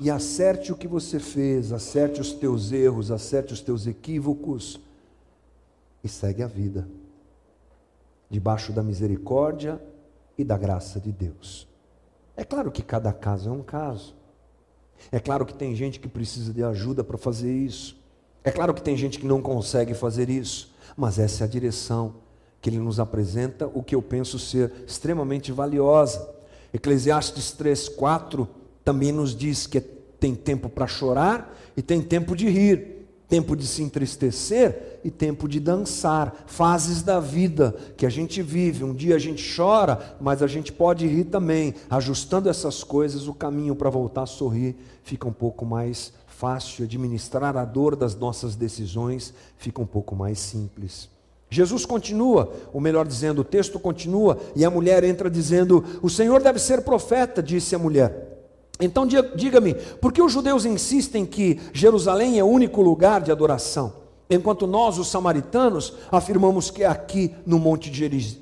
[0.00, 4.80] e acerte o que você fez, acerte os teus erros, acerte os teus equívocos,
[6.02, 6.88] e segue a vida,
[8.30, 9.78] debaixo da misericórdia
[10.38, 11.68] e da graça de Deus.
[12.34, 14.13] É claro que cada caso é um caso.
[15.10, 17.96] É claro que tem gente que precisa de ajuda para fazer isso.
[18.42, 20.74] É claro que tem gente que não consegue fazer isso.
[20.96, 22.16] Mas essa é a direção
[22.60, 26.28] que ele nos apresenta, o que eu penso ser extremamente valiosa.
[26.72, 28.48] Eclesiastes 3, 4
[28.84, 33.03] também nos diz que tem tempo para chorar e tem tempo de rir
[33.34, 38.84] tempo de se entristecer e tempo de dançar, fases da vida que a gente vive.
[38.84, 41.74] Um dia a gente chora, mas a gente pode rir também.
[41.90, 46.84] Ajustando essas coisas, o caminho para voltar a sorrir fica um pouco mais fácil.
[46.84, 51.08] Administrar a dor das nossas decisões fica um pouco mais simples.
[51.50, 56.40] Jesus continua, ou melhor dizendo, o texto continua, e a mulher entra dizendo: O Senhor
[56.40, 58.33] deve ser profeta, disse a mulher.
[58.80, 63.92] Então diga-me, por que os judeus insistem que Jerusalém é o único lugar de adoração,
[64.28, 67.92] enquanto nós, os samaritanos, afirmamos que é aqui no Monte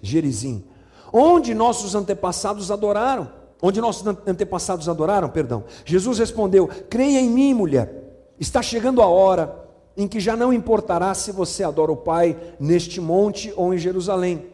[0.03, 0.65] Gerizim,
[1.13, 3.43] onde nossos antepassados adoraram?
[3.65, 5.63] Onde nossos antepassados adoraram, perdão.
[5.85, 8.33] Jesus respondeu: Creia em mim, mulher.
[8.41, 9.57] Está chegando a hora
[9.97, 14.47] em que já não importará se você adora o Pai neste monte ou em Jerusalém.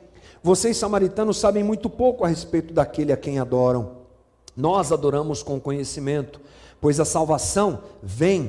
[0.42, 3.97] Vocês samaritanos sabem muito pouco a respeito daquele a quem adoram.
[4.58, 6.40] Nós adoramos com conhecimento,
[6.80, 8.46] pois a salvação vem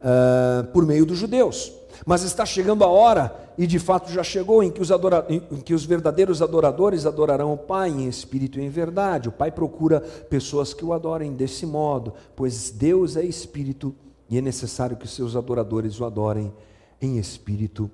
[0.00, 1.70] uh, por meio dos judeus.
[2.06, 5.26] Mas está chegando a hora, e de fato já chegou, em que, os adora...
[5.28, 9.28] em que os verdadeiros adoradores adorarão o Pai em espírito e em verdade.
[9.28, 13.94] O Pai procura pessoas que o adorem desse modo, pois Deus é espírito
[14.30, 16.50] e é necessário que seus adoradores o adorem
[16.98, 17.90] em espírito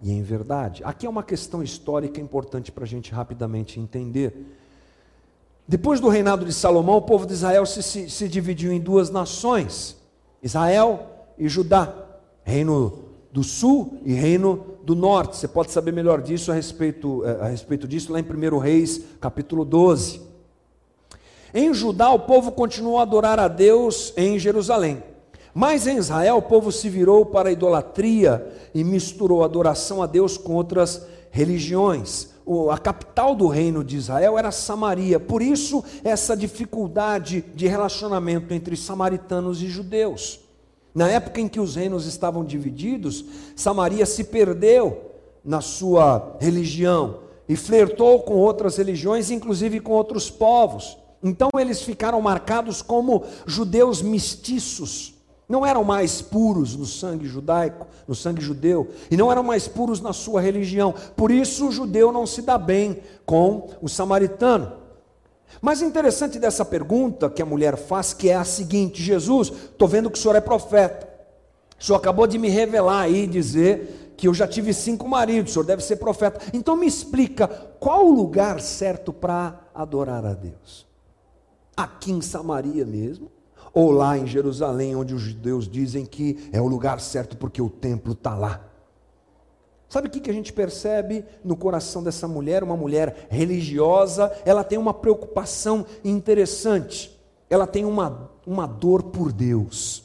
[0.00, 0.80] e em verdade.
[0.84, 4.59] Aqui é uma questão histórica importante para a gente rapidamente entender.
[5.70, 9.08] Depois do reinado de Salomão, o povo de Israel se, se, se dividiu em duas
[9.08, 9.96] nações:
[10.42, 11.06] Israel
[11.38, 11.94] e Judá,
[12.42, 15.36] reino do sul e reino do norte.
[15.36, 19.00] Você pode saber melhor disso a respeito, eh, a respeito disso lá em 1 Reis,
[19.20, 20.20] capítulo 12.
[21.54, 25.00] Em Judá, o povo continuou a adorar a Deus em Jerusalém.
[25.54, 30.06] Mas em Israel, o povo se virou para a idolatria e misturou a adoração a
[30.08, 32.30] Deus com outras religiões
[32.70, 35.20] a capital do reino de Israel era Samaria.
[35.20, 40.40] Por isso, essa dificuldade de relacionamento entre samaritanos e judeus.
[40.94, 43.24] Na época em que os reinos estavam divididos,
[43.54, 45.12] Samaria se perdeu
[45.44, 50.98] na sua religião e flertou com outras religiões, inclusive com outros povos.
[51.22, 55.19] Então eles ficaram marcados como judeus mestiços
[55.50, 60.00] não eram mais puros no sangue judaico, no sangue judeu, e não eram mais puros
[60.00, 60.94] na sua religião.
[61.16, 64.74] Por isso o judeu não se dá bem com o samaritano.
[65.60, 70.08] Mas interessante dessa pergunta que a mulher faz, que é a seguinte: Jesus, estou vendo
[70.08, 71.10] que o senhor é profeta.
[71.76, 75.54] O senhor acabou de me revelar aí, dizer que eu já tive cinco maridos, o
[75.54, 76.40] senhor deve ser profeta.
[76.54, 77.48] Então me explica
[77.80, 80.86] qual o lugar certo para adorar a Deus?
[81.76, 83.32] Aqui em Samaria mesmo?
[83.72, 87.70] Ou lá em Jerusalém, onde os judeus dizem que é o lugar certo porque o
[87.70, 88.70] templo está lá?
[89.88, 92.62] Sabe o que a gente percebe no coração dessa mulher?
[92.62, 97.18] Uma mulher religiosa, ela tem uma preocupação interessante,
[97.50, 100.04] ela tem uma, uma dor por Deus.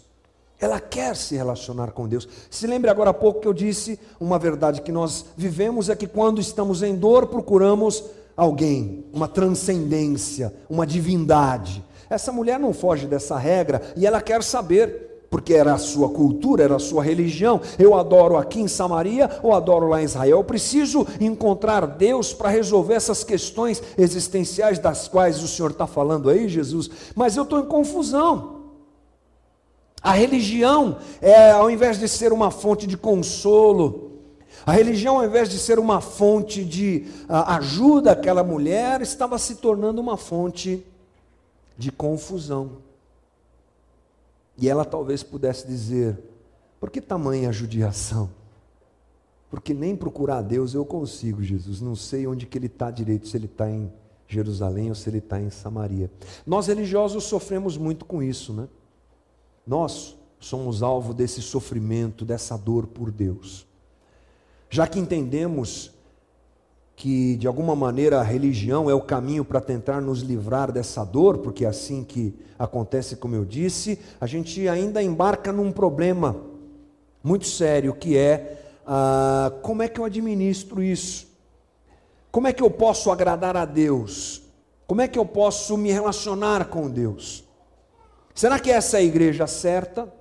[0.60, 2.28] Ela quer se relacionar com Deus.
[2.50, 6.08] Se lembre agora há pouco que eu disse, uma verdade que nós vivemos é que
[6.08, 8.04] quando estamos em dor, procuramos
[8.36, 11.84] alguém, uma transcendência, uma divindade.
[12.10, 16.64] Essa mulher não foge dessa regra e ela quer saber, porque era a sua cultura,
[16.64, 17.60] era a sua religião.
[17.78, 20.38] Eu adoro aqui em Samaria ou adoro lá em Israel.
[20.38, 26.30] Eu preciso encontrar Deus para resolver essas questões existenciais das quais o Senhor está falando
[26.30, 26.90] aí, Jesus.
[27.16, 28.56] Mas eu estou em confusão.
[30.02, 34.12] A religião, é, ao invés de ser uma fonte de consolo,
[34.66, 39.56] a religião, ao invés de ser uma fonte de uh, ajuda àquela mulher, estava se
[39.56, 40.84] tornando uma fonte
[41.78, 42.78] de confusão.
[44.58, 46.18] E ela talvez pudesse dizer:
[46.80, 48.30] por que tamanha judiação?
[49.50, 51.82] Porque nem procurar Deus eu consigo, Jesus.
[51.82, 53.92] Não sei onde que ele está direito, se ele está em
[54.28, 56.12] Jerusalém ou se ele está em Samaria.
[56.46, 58.68] Nós religiosos sofremos muito com isso, né?
[59.66, 63.66] Nós somos alvo desse sofrimento, dessa dor por Deus.
[64.70, 65.95] Já que entendemos
[66.96, 71.40] que de alguma maneira a religião é o caminho para tentar nos livrar dessa dor,
[71.40, 76.38] porque é assim que acontece, como eu disse, a gente ainda embarca num problema
[77.22, 81.28] muito sério que é ah, como é que eu administro isso?
[82.32, 84.44] Como é que eu posso agradar a Deus?
[84.88, 87.44] Como é que eu posso me relacionar com Deus?
[88.34, 90.14] Será que essa é a igreja certa?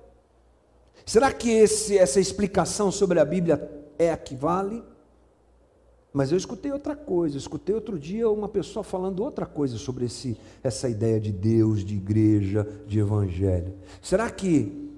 [1.05, 3.69] Será que esse, essa explicação sobre a Bíblia
[3.99, 4.83] é a que vale?
[6.15, 10.37] Mas eu escutei outra coisa, escutei outro dia uma pessoa falando outra coisa sobre esse,
[10.63, 13.73] essa ideia de Deus, de igreja, de evangelho.
[14.01, 14.89] Será que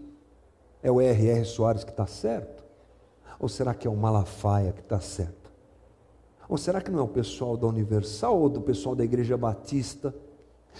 [0.83, 1.43] é o R.R.
[1.43, 2.63] Soares que está certo?
[3.39, 5.51] Ou será que é o Malafaia que está certo?
[6.47, 10.13] Ou será que não é o pessoal da Universal ou do pessoal da Igreja Batista?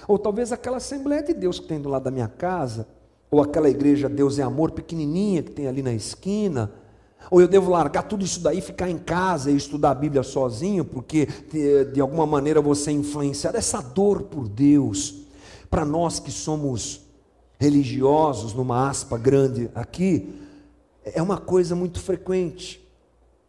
[0.08, 2.88] Ou talvez aquela Assembleia de Deus que tem do lado da minha casa,
[3.32, 6.72] ou aquela igreja Deus é Amor pequenininha que tem ali na esquina,
[7.30, 10.86] ou eu devo largar tudo isso daí, ficar em casa e estudar a Bíblia sozinho,
[10.86, 11.28] porque
[11.94, 13.58] de alguma maneira você é influenciado.
[13.58, 15.16] Essa dor por Deus,
[15.70, 17.02] para nós que somos
[17.60, 20.34] religiosos, numa aspa grande aqui,
[21.04, 22.86] é uma coisa muito frequente.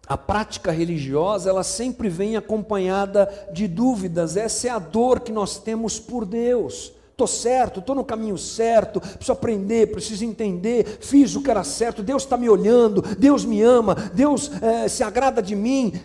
[0.07, 4.37] A prática religiosa, ela sempre vem acompanhada de dúvidas.
[4.37, 6.93] Essa é a dor que nós temos por Deus.
[7.19, 12.01] Estou certo, estou no caminho certo, preciso aprender, preciso entender, fiz o que era certo,
[12.01, 16.01] Deus está me olhando, Deus me ama, Deus é, se agrada de mim.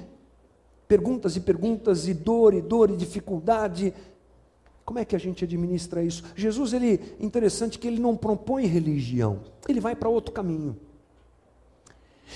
[0.87, 3.93] Perguntas e perguntas, e dor, e dor, e dificuldade.
[4.83, 6.23] Como é que a gente administra isso?
[6.35, 10.75] Jesus, ele, interessante que ele não propõe religião, ele vai para outro caminho.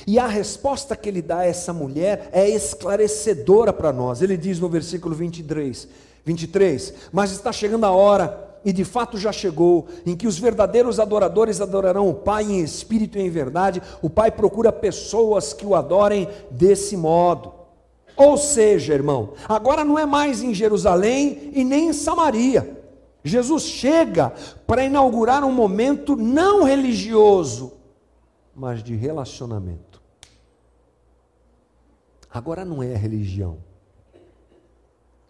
[0.05, 4.21] E a resposta que ele dá a essa mulher é esclarecedora para nós.
[4.21, 5.87] Ele diz no versículo 23,
[6.23, 10.99] 23: Mas está chegando a hora, e de fato já chegou, em que os verdadeiros
[10.99, 13.81] adoradores adorarão o Pai em espírito e em verdade.
[14.01, 17.53] O Pai procura pessoas que o adorem desse modo.
[18.17, 22.83] Ou seja, irmão, agora não é mais em Jerusalém e nem em Samaria.
[23.23, 24.33] Jesus chega
[24.67, 27.71] para inaugurar um momento não religioso,
[28.53, 30.01] mas de relacionamento.
[32.29, 33.59] Agora não é religião,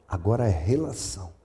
[0.07, 1.36] agora é relação.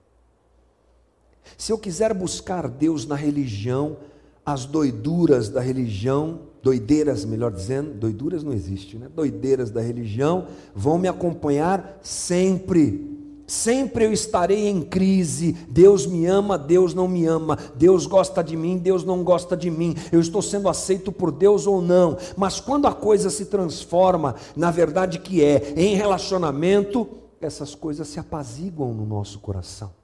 [1.57, 3.97] Se eu quiser buscar Deus na religião,
[4.45, 9.07] as doiduras da religião, doideiras, melhor dizendo, doiduras não existe, né?
[9.13, 13.11] Doideiras da religião vão me acompanhar sempre.
[13.45, 15.53] Sempre eu estarei em crise.
[15.69, 17.57] Deus me ama, Deus não me ama.
[17.75, 19.95] Deus gosta de mim, Deus não gosta de mim.
[20.11, 22.17] Eu estou sendo aceito por Deus ou não.
[22.35, 27.07] Mas quando a coisa se transforma na verdade que é, em relacionamento,
[27.39, 30.02] essas coisas se apaziguam no nosso coração.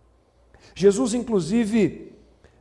[0.75, 2.13] Jesus, inclusive,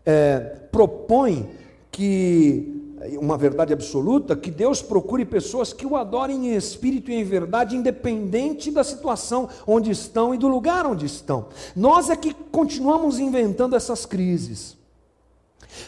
[0.04, 0.38] é,
[0.70, 1.48] propõe
[1.90, 2.78] que
[3.20, 7.76] uma verdade absoluta, que Deus procure pessoas que o adorem em espírito e em verdade,
[7.76, 11.46] independente da situação onde estão e do lugar onde estão.
[11.76, 14.76] Nós é que continuamos inventando essas crises.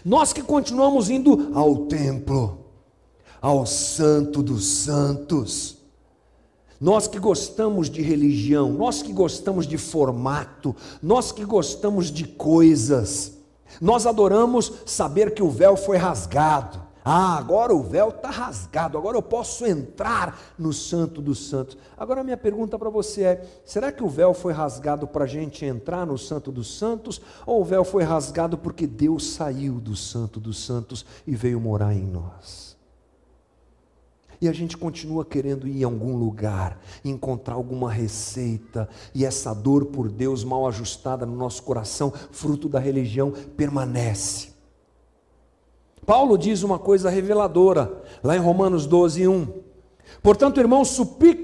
[0.04, 2.58] Nós que continuamos indo ao templo,
[3.40, 5.79] ao santo dos santos.
[6.80, 13.34] Nós que gostamos de religião, nós que gostamos de formato, nós que gostamos de coisas,
[13.80, 19.16] nós adoramos saber que o véu foi rasgado Ah, agora o véu está rasgado, agora
[19.16, 21.76] eu posso entrar no Santo dos Santos.
[21.96, 25.64] Agora, minha pergunta para você é: será que o véu foi rasgado para a gente
[25.64, 27.20] entrar no Santo dos Santos?
[27.46, 31.94] Ou o véu foi rasgado porque Deus saiu do Santo dos Santos e veio morar
[31.94, 32.69] em nós?
[34.40, 39.86] E a gente continua querendo ir em algum lugar, encontrar alguma receita, e essa dor
[39.86, 44.48] por Deus mal ajustada no nosso coração, fruto da religião, permanece.
[46.06, 49.48] Paulo diz uma coisa reveladora, lá em Romanos 12, 1.
[50.22, 50.88] Portanto, irmãos,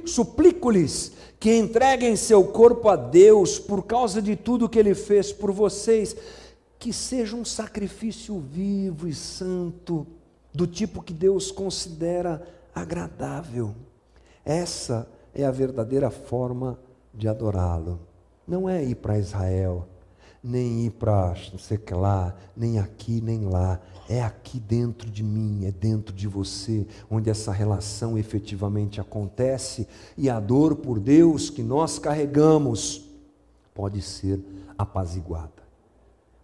[0.06, 5.52] suplico-lhes que entreguem seu corpo a Deus por causa de tudo que ele fez por
[5.52, 6.16] vocês,
[6.78, 10.06] que seja um sacrifício vivo e santo,
[10.52, 12.42] do tipo que Deus considera
[12.76, 13.74] agradável.
[14.44, 16.78] Essa é a verdadeira forma
[17.12, 17.98] de adorá-lo.
[18.46, 19.88] Não é ir para Israel,
[20.44, 23.80] nem ir para não sei que lá, nem aqui, nem lá.
[24.08, 30.28] É aqui dentro de mim, é dentro de você, onde essa relação efetivamente acontece e
[30.28, 33.04] a dor por Deus que nós carregamos
[33.74, 34.38] pode ser
[34.78, 35.64] apaziguada.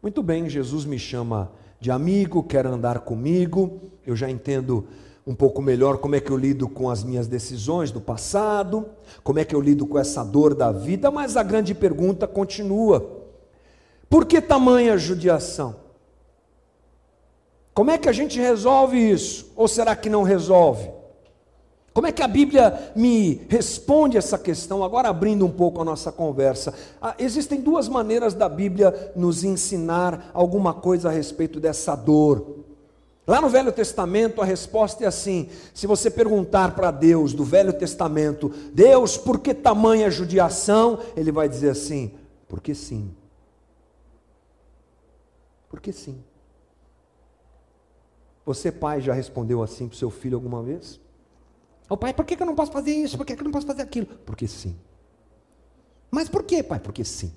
[0.03, 4.89] Muito bem, Jesus me chama de amigo, quer andar comigo, eu já entendo
[5.27, 8.87] um pouco melhor como é que eu lido com as minhas decisões do passado,
[9.23, 13.23] como é que eu lido com essa dor da vida, mas a grande pergunta continua
[14.13, 15.75] por que tamanha judiação?
[17.73, 19.51] Como é que a gente resolve isso?
[19.57, 20.91] Ou será que não resolve?
[21.95, 24.85] Como é que a Bíblia me responde essa questão?
[24.85, 26.75] Agora, abrindo um pouco a nossa conversa.
[27.01, 32.67] Ah, existem duas maneiras da Bíblia nos ensinar alguma coisa a respeito dessa dor.
[33.27, 37.73] Lá no Velho Testamento, a resposta é assim: se você perguntar para Deus do Velho
[37.73, 40.99] Testamento, Deus, por que tamanha judiação?
[41.17, 42.15] Ele vai dizer assim:
[42.49, 43.15] porque sim.
[45.69, 46.23] Porque sim.
[48.45, 51.01] Você, pai, já respondeu assim para o seu filho alguma vez?
[51.89, 53.17] Ô oh, pai, por que eu não posso fazer isso?
[53.17, 54.07] Por que eu não posso fazer aquilo?
[54.27, 54.77] Porque sim.
[56.11, 56.81] Mas por que, pai?
[56.81, 57.33] Porque sim.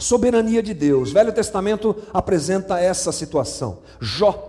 [0.00, 1.12] Soberania de Deus.
[1.12, 3.78] Velho Testamento apresenta essa situação.
[4.00, 4.48] Jó.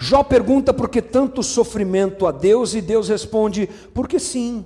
[0.00, 4.64] Jó pergunta por que tanto sofrimento a Deus e Deus responde: porque sim.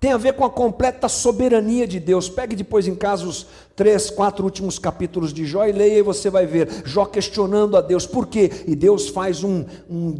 [0.00, 2.28] Tem a ver com a completa soberania de Deus.
[2.28, 6.30] Pegue depois em casa os três, quatro últimos capítulos de Jó e leia e você
[6.30, 8.06] vai ver Jó questionando a Deus.
[8.06, 8.48] Por quê?
[8.64, 10.14] E Deus faz um, um,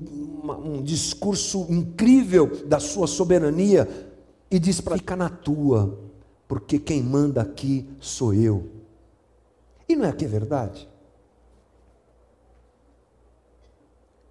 [0.65, 3.89] um discurso incrível da sua soberania
[4.51, 5.97] e diz para ficar na tua,
[6.49, 8.78] porque quem manda aqui sou eu.
[9.89, 10.89] E não é que é verdade?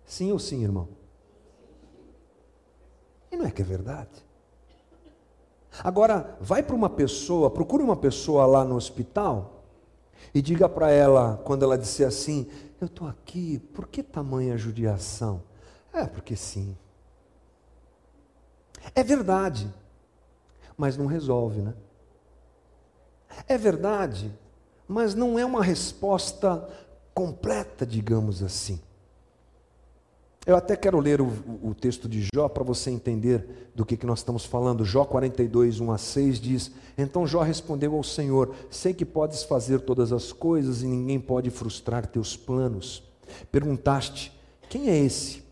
[0.05, 0.87] Sim ou sim, irmão?
[3.31, 4.25] E não é que é verdade?
[5.83, 9.63] Agora, vai para uma pessoa, procure uma pessoa lá no hospital
[10.33, 12.49] e diga para ela, quando ela disser assim:
[12.79, 15.43] Eu estou aqui, por que tamanha judiação?
[15.93, 16.75] É, porque sim.
[18.95, 19.71] É verdade,
[20.77, 21.73] mas não resolve, né?
[23.47, 24.31] É verdade,
[24.87, 26.67] mas não é uma resposta
[27.13, 28.79] completa, digamos assim.
[30.47, 31.27] Eu até quero ler o,
[31.61, 34.85] o texto de Jó para você entender do que, que nós estamos falando.
[34.85, 39.81] Jó 42, 1 a 6 diz: Então Jó respondeu ao Senhor: Sei que podes fazer
[39.81, 43.03] todas as coisas e ninguém pode frustrar teus planos.
[43.51, 44.31] Perguntaste:
[44.69, 45.43] Quem é esse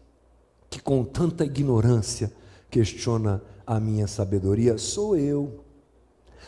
[0.69, 2.31] que com tanta ignorância
[2.71, 4.77] questiona a minha sabedoria?
[4.77, 5.64] Sou eu.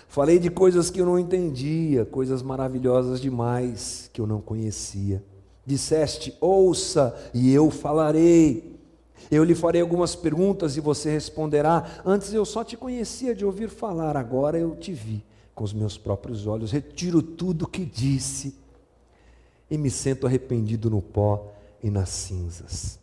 [0.08, 5.24] Falei de coisas que eu não entendia, coisas maravilhosas demais que eu não conhecia.
[5.66, 8.78] Disseste: Ouça e eu falarei.
[9.30, 12.02] Eu lhe farei algumas perguntas e você responderá.
[12.06, 15.98] Antes eu só te conhecia de ouvir falar, agora eu te vi com os meus
[15.98, 16.72] próprios olhos.
[16.72, 18.56] Retiro tudo que disse
[19.70, 21.52] e me sinto arrependido no pó
[21.84, 23.00] e nas cinzas.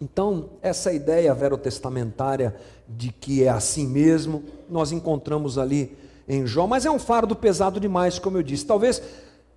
[0.00, 2.54] Então, essa ideia verotestamentária
[2.88, 5.96] de que é assim mesmo, nós encontramos ali
[6.28, 8.64] em Jó, mas é um fardo pesado demais, como eu disse.
[8.64, 9.02] Talvez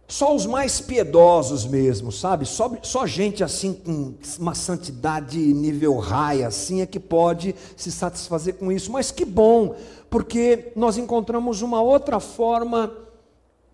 [0.07, 2.45] só os mais piedosos mesmo, sabe?
[2.45, 8.55] Só, só gente assim com uma santidade nível raia assim é que pode se satisfazer
[8.55, 8.91] com isso.
[8.91, 9.75] Mas que bom,
[10.09, 12.93] porque nós encontramos uma outra forma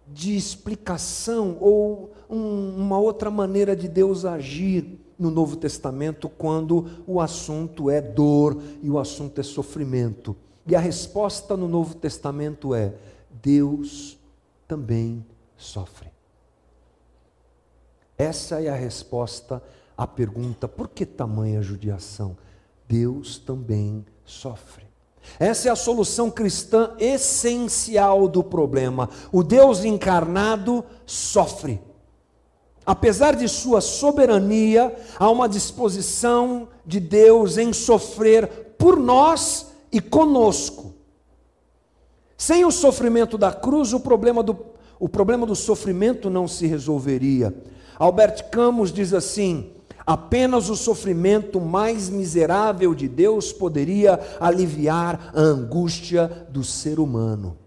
[0.08, 7.20] de explicação ou um, uma outra maneira de Deus agir no Novo Testamento quando o
[7.20, 10.36] assunto é dor e o assunto é sofrimento.
[10.66, 12.94] E a resposta no Novo Testamento é:
[13.42, 14.18] Deus
[14.68, 16.12] também sofre.
[18.18, 19.62] Essa é a resposta
[19.98, 22.38] à pergunta: por que tamanha judiação?
[22.88, 24.86] Deus também sofre.
[25.40, 29.10] Essa é a solução cristã essencial do problema.
[29.32, 31.82] O Deus encarnado sofre.
[32.88, 40.94] Apesar de sua soberania, há uma disposição de Deus em sofrer por nós e conosco.
[42.38, 44.58] Sem o sofrimento da cruz, o problema do,
[44.98, 47.54] o problema do sofrimento não se resolveria.
[48.00, 49.72] Albert Camus diz assim:
[50.06, 57.58] apenas o sofrimento mais miserável de Deus poderia aliviar a angústia do ser humano.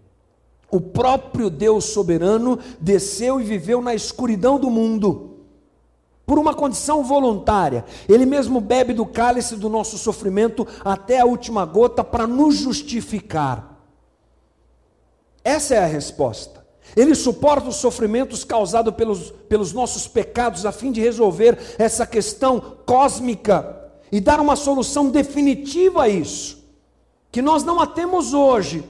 [0.71, 5.31] O próprio Deus soberano desceu e viveu na escuridão do mundo.
[6.25, 11.65] Por uma condição voluntária, Ele mesmo bebe do cálice do nosso sofrimento até a última
[11.65, 13.77] gota para nos justificar.
[15.43, 16.65] Essa é a resposta.
[16.95, 22.77] Ele suporta os sofrimentos causados pelos, pelos nossos pecados a fim de resolver essa questão
[22.85, 26.61] cósmica e dar uma solução definitiva a isso.
[27.31, 28.83] Que nós não a temos hoje,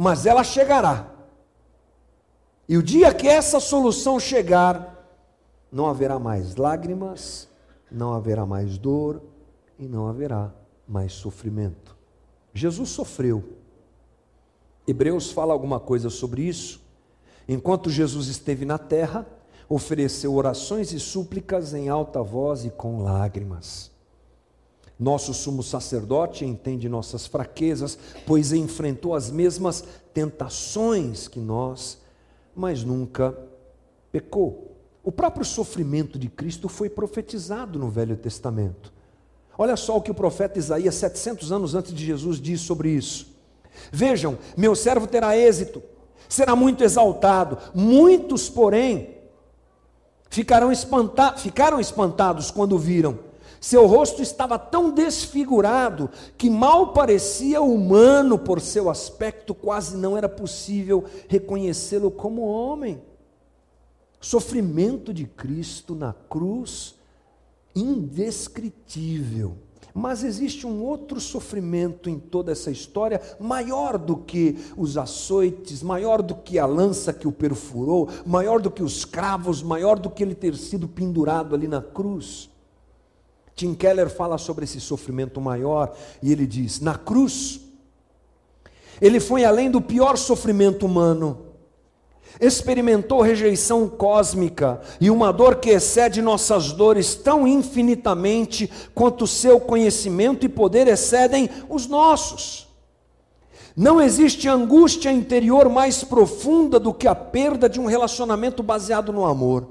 [0.00, 1.10] mas ela chegará.
[2.68, 4.96] E o dia que essa solução chegar,
[5.72, 7.48] não haverá mais lágrimas,
[7.90, 9.20] não haverá mais dor
[9.76, 10.52] e não haverá
[10.86, 11.96] mais sofrimento.
[12.54, 13.42] Jesus sofreu.
[14.86, 16.80] Hebreus fala alguma coisa sobre isso.
[17.48, 19.26] Enquanto Jesus esteve na terra,
[19.68, 23.90] ofereceu orações e súplicas em alta voz e com lágrimas.
[24.98, 27.96] Nosso sumo sacerdote entende nossas fraquezas,
[28.26, 31.98] pois enfrentou as mesmas tentações que nós,
[32.54, 33.38] mas nunca
[34.10, 34.76] pecou.
[35.04, 38.92] O próprio sofrimento de Cristo foi profetizado no Velho Testamento.
[39.56, 43.28] Olha só o que o profeta Isaías, 700 anos antes de Jesus, diz sobre isso.
[43.92, 45.80] Vejam, meu servo terá êxito,
[46.28, 47.56] será muito exaltado.
[47.72, 49.14] Muitos, porém,
[50.28, 53.27] ficarão espanta ficaram espantados quando viram
[53.60, 60.28] seu rosto estava tão desfigurado que mal parecia humano por seu aspecto, quase não era
[60.28, 63.02] possível reconhecê-lo como homem.
[64.20, 66.94] Sofrimento de Cristo na cruz,
[67.74, 69.56] indescritível.
[69.94, 76.22] Mas existe um outro sofrimento em toda essa história, maior do que os açoites, maior
[76.22, 80.22] do que a lança que o perfurou, maior do que os cravos, maior do que
[80.22, 82.48] ele ter sido pendurado ali na cruz.
[83.58, 85.92] Tim Keller fala sobre esse sofrimento maior
[86.22, 87.60] e ele diz: na cruz,
[89.00, 91.46] ele foi além do pior sofrimento humano,
[92.40, 100.46] experimentou rejeição cósmica e uma dor que excede nossas dores tão infinitamente quanto seu conhecimento
[100.46, 102.68] e poder excedem os nossos.
[103.76, 109.24] Não existe angústia interior mais profunda do que a perda de um relacionamento baseado no
[109.24, 109.66] amor.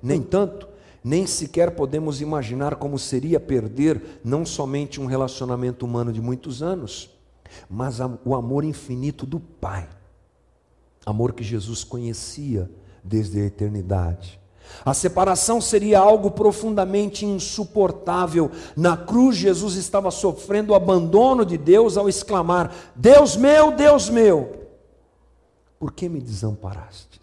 [0.00, 0.68] Nem tanto,
[1.06, 7.08] nem sequer podemos imaginar como seria perder não somente um relacionamento humano de muitos anos,
[7.70, 9.88] mas o amor infinito do Pai.
[11.06, 12.68] Amor que Jesus conhecia
[13.04, 14.40] desde a eternidade.
[14.84, 18.50] A separação seria algo profundamente insuportável.
[18.76, 24.66] Na cruz, Jesus estava sofrendo o abandono de Deus ao exclamar: Deus meu, Deus meu,
[25.78, 27.16] por que me desamparaste?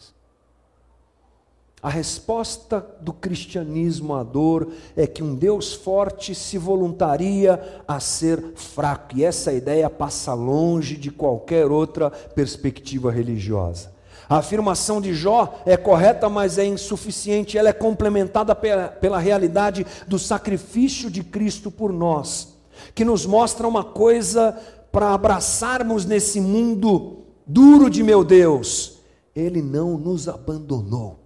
[1.83, 8.53] A resposta do cristianismo à dor é que um Deus forte se voluntaria a ser
[8.55, 13.91] fraco, e essa ideia passa longe de qualquer outra perspectiva religiosa.
[14.29, 19.85] A afirmação de Jó é correta, mas é insuficiente, ela é complementada pela, pela realidade
[20.07, 22.55] do sacrifício de Cristo por nós,
[22.95, 24.57] que nos mostra uma coisa
[24.89, 28.99] para abraçarmos nesse mundo duro de meu Deus:
[29.35, 31.22] Ele não nos abandonou.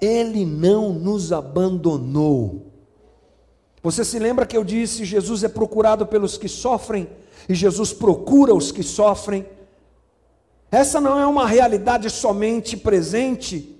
[0.00, 2.72] Ele não nos abandonou.
[3.82, 7.08] Você se lembra que eu disse: Jesus é procurado pelos que sofrem,
[7.48, 9.46] e Jesus procura os que sofrem.
[10.70, 13.76] Essa não é uma realidade somente presente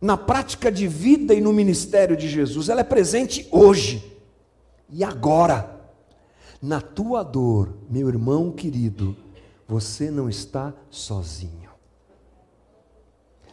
[0.00, 4.16] na prática de vida e no ministério de Jesus, ela é presente hoje
[4.88, 5.76] e agora.
[6.60, 9.16] Na tua dor, meu irmão querido,
[9.66, 11.57] você não está sozinho.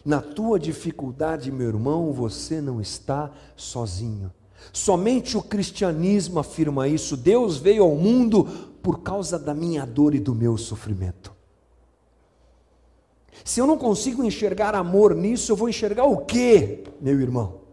[0.06, 4.32] Na tua dificuldade, meu irmão, você não está sozinho.
[4.72, 7.18] Somente o cristianismo afirma isso.
[7.18, 8.44] Deus veio ao mundo
[8.84, 11.34] por causa da minha dor e do meu sofrimento.
[13.44, 17.66] Se eu não consigo enxergar amor nisso, eu vou enxergar o quê, meu irmão?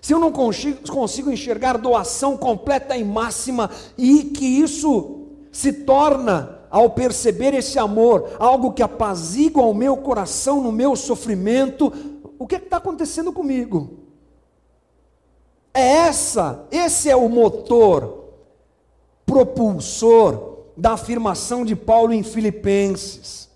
[0.00, 6.53] Se eu não consigo, consigo enxergar doação completa e máxima, e que isso se torna
[6.74, 11.92] ao perceber esse amor, algo que apazigua o meu coração no meu sofrimento,
[12.36, 14.00] o que é está acontecendo comigo?
[15.72, 18.24] É essa, esse é o motor
[19.24, 23.48] propulsor da afirmação de Paulo em Filipenses.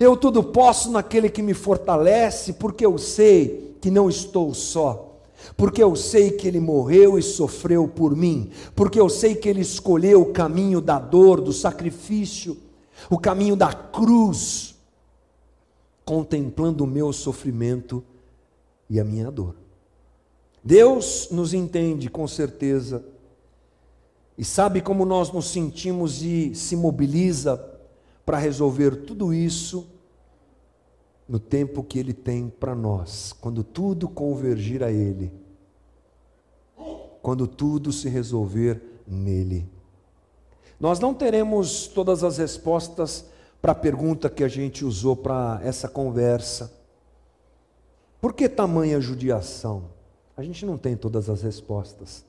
[0.00, 5.13] Eu tudo posso naquele que me fortalece, porque eu sei que não estou só.
[5.56, 9.60] Porque eu sei que ele morreu e sofreu por mim, porque eu sei que ele
[9.60, 12.56] escolheu o caminho da dor, do sacrifício,
[13.10, 14.74] o caminho da cruz,
[16.04, 18.02] contemplando o meu sofrimento
[18.88, 19.56] e a minha dor.
[20.62, 23.04] Deus nos entende com certeza.
[24.36, 27.62] E sabe como nós nos sentimos e se mobiliza
[28.24, 29.86] para resolver tudo isso
[31.28, 35.32] no tempo que Ele tem para nós, quando tudo convergir a Ele,
[37.22, 39.68] quando tudo se resolver nele.
[40.78, 43.24] Nós não teremos todas as respostas
[43.62, 46.70] para a pergunta que a gente usou para essa conversa.
[48.20, 49.84] Por que tamanha judiação?
[50.36, 52.24] A gente não tem todas as respostas.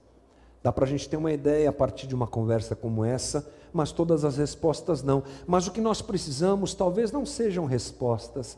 [0.63, 3.91] Dá para a gente ter uma ideia a partir de uma conversa como essa, mas
[3.91, 5.23] todas as respostas não.
[5.45, 8.57] Mas o que nós precisamos talvez não sejam respostas,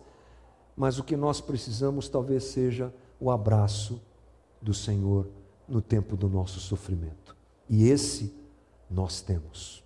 [0.77, 3.99] mas o que nós precisamos talvez seja o abraço
[4.61, 5.27] do Senhor
[5.67, 7.35] no tempo do nosso sofrimento.
[7.67, 8.33] E esse
[8.89, 9.83] nós temos.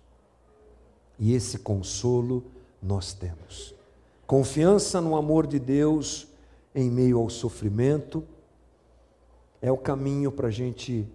[1.18, 2.44] E esse consolo
[2.82, 3.74] nós temos.
[4.26, 6.28] Confiança no amor de Deus
[6.74, 8.22] em meio ao sofrimento
[9.62, 11.08] é o caminho para a gente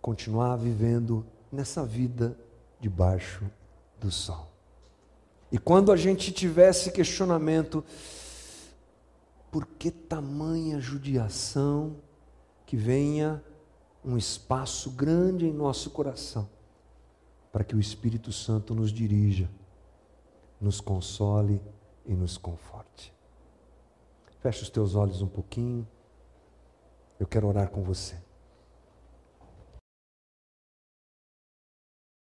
[0.00, 2.36] continuar vivendo nessa vida
[2.80, 3.44] debaixo
[4.00, 4.50] do sol.
[5.52, 7.84] E quando a gente tiver esse questionamento,
[9.52, 11.96] por que tamanha judiação
[12.64, 13.44] que venha
[14.02, 16.48] um espaço grande em nosso coração
[17.52, 19.50] para que o Espírito Santo nos dirija,
[20.58, 21.60] nos console
[22.06, 23.12] e nos conforte.
[24.40, 25.86] Feche os teus olhos um pouquinho.
[27.20, 28.21] Eu quero orar com você.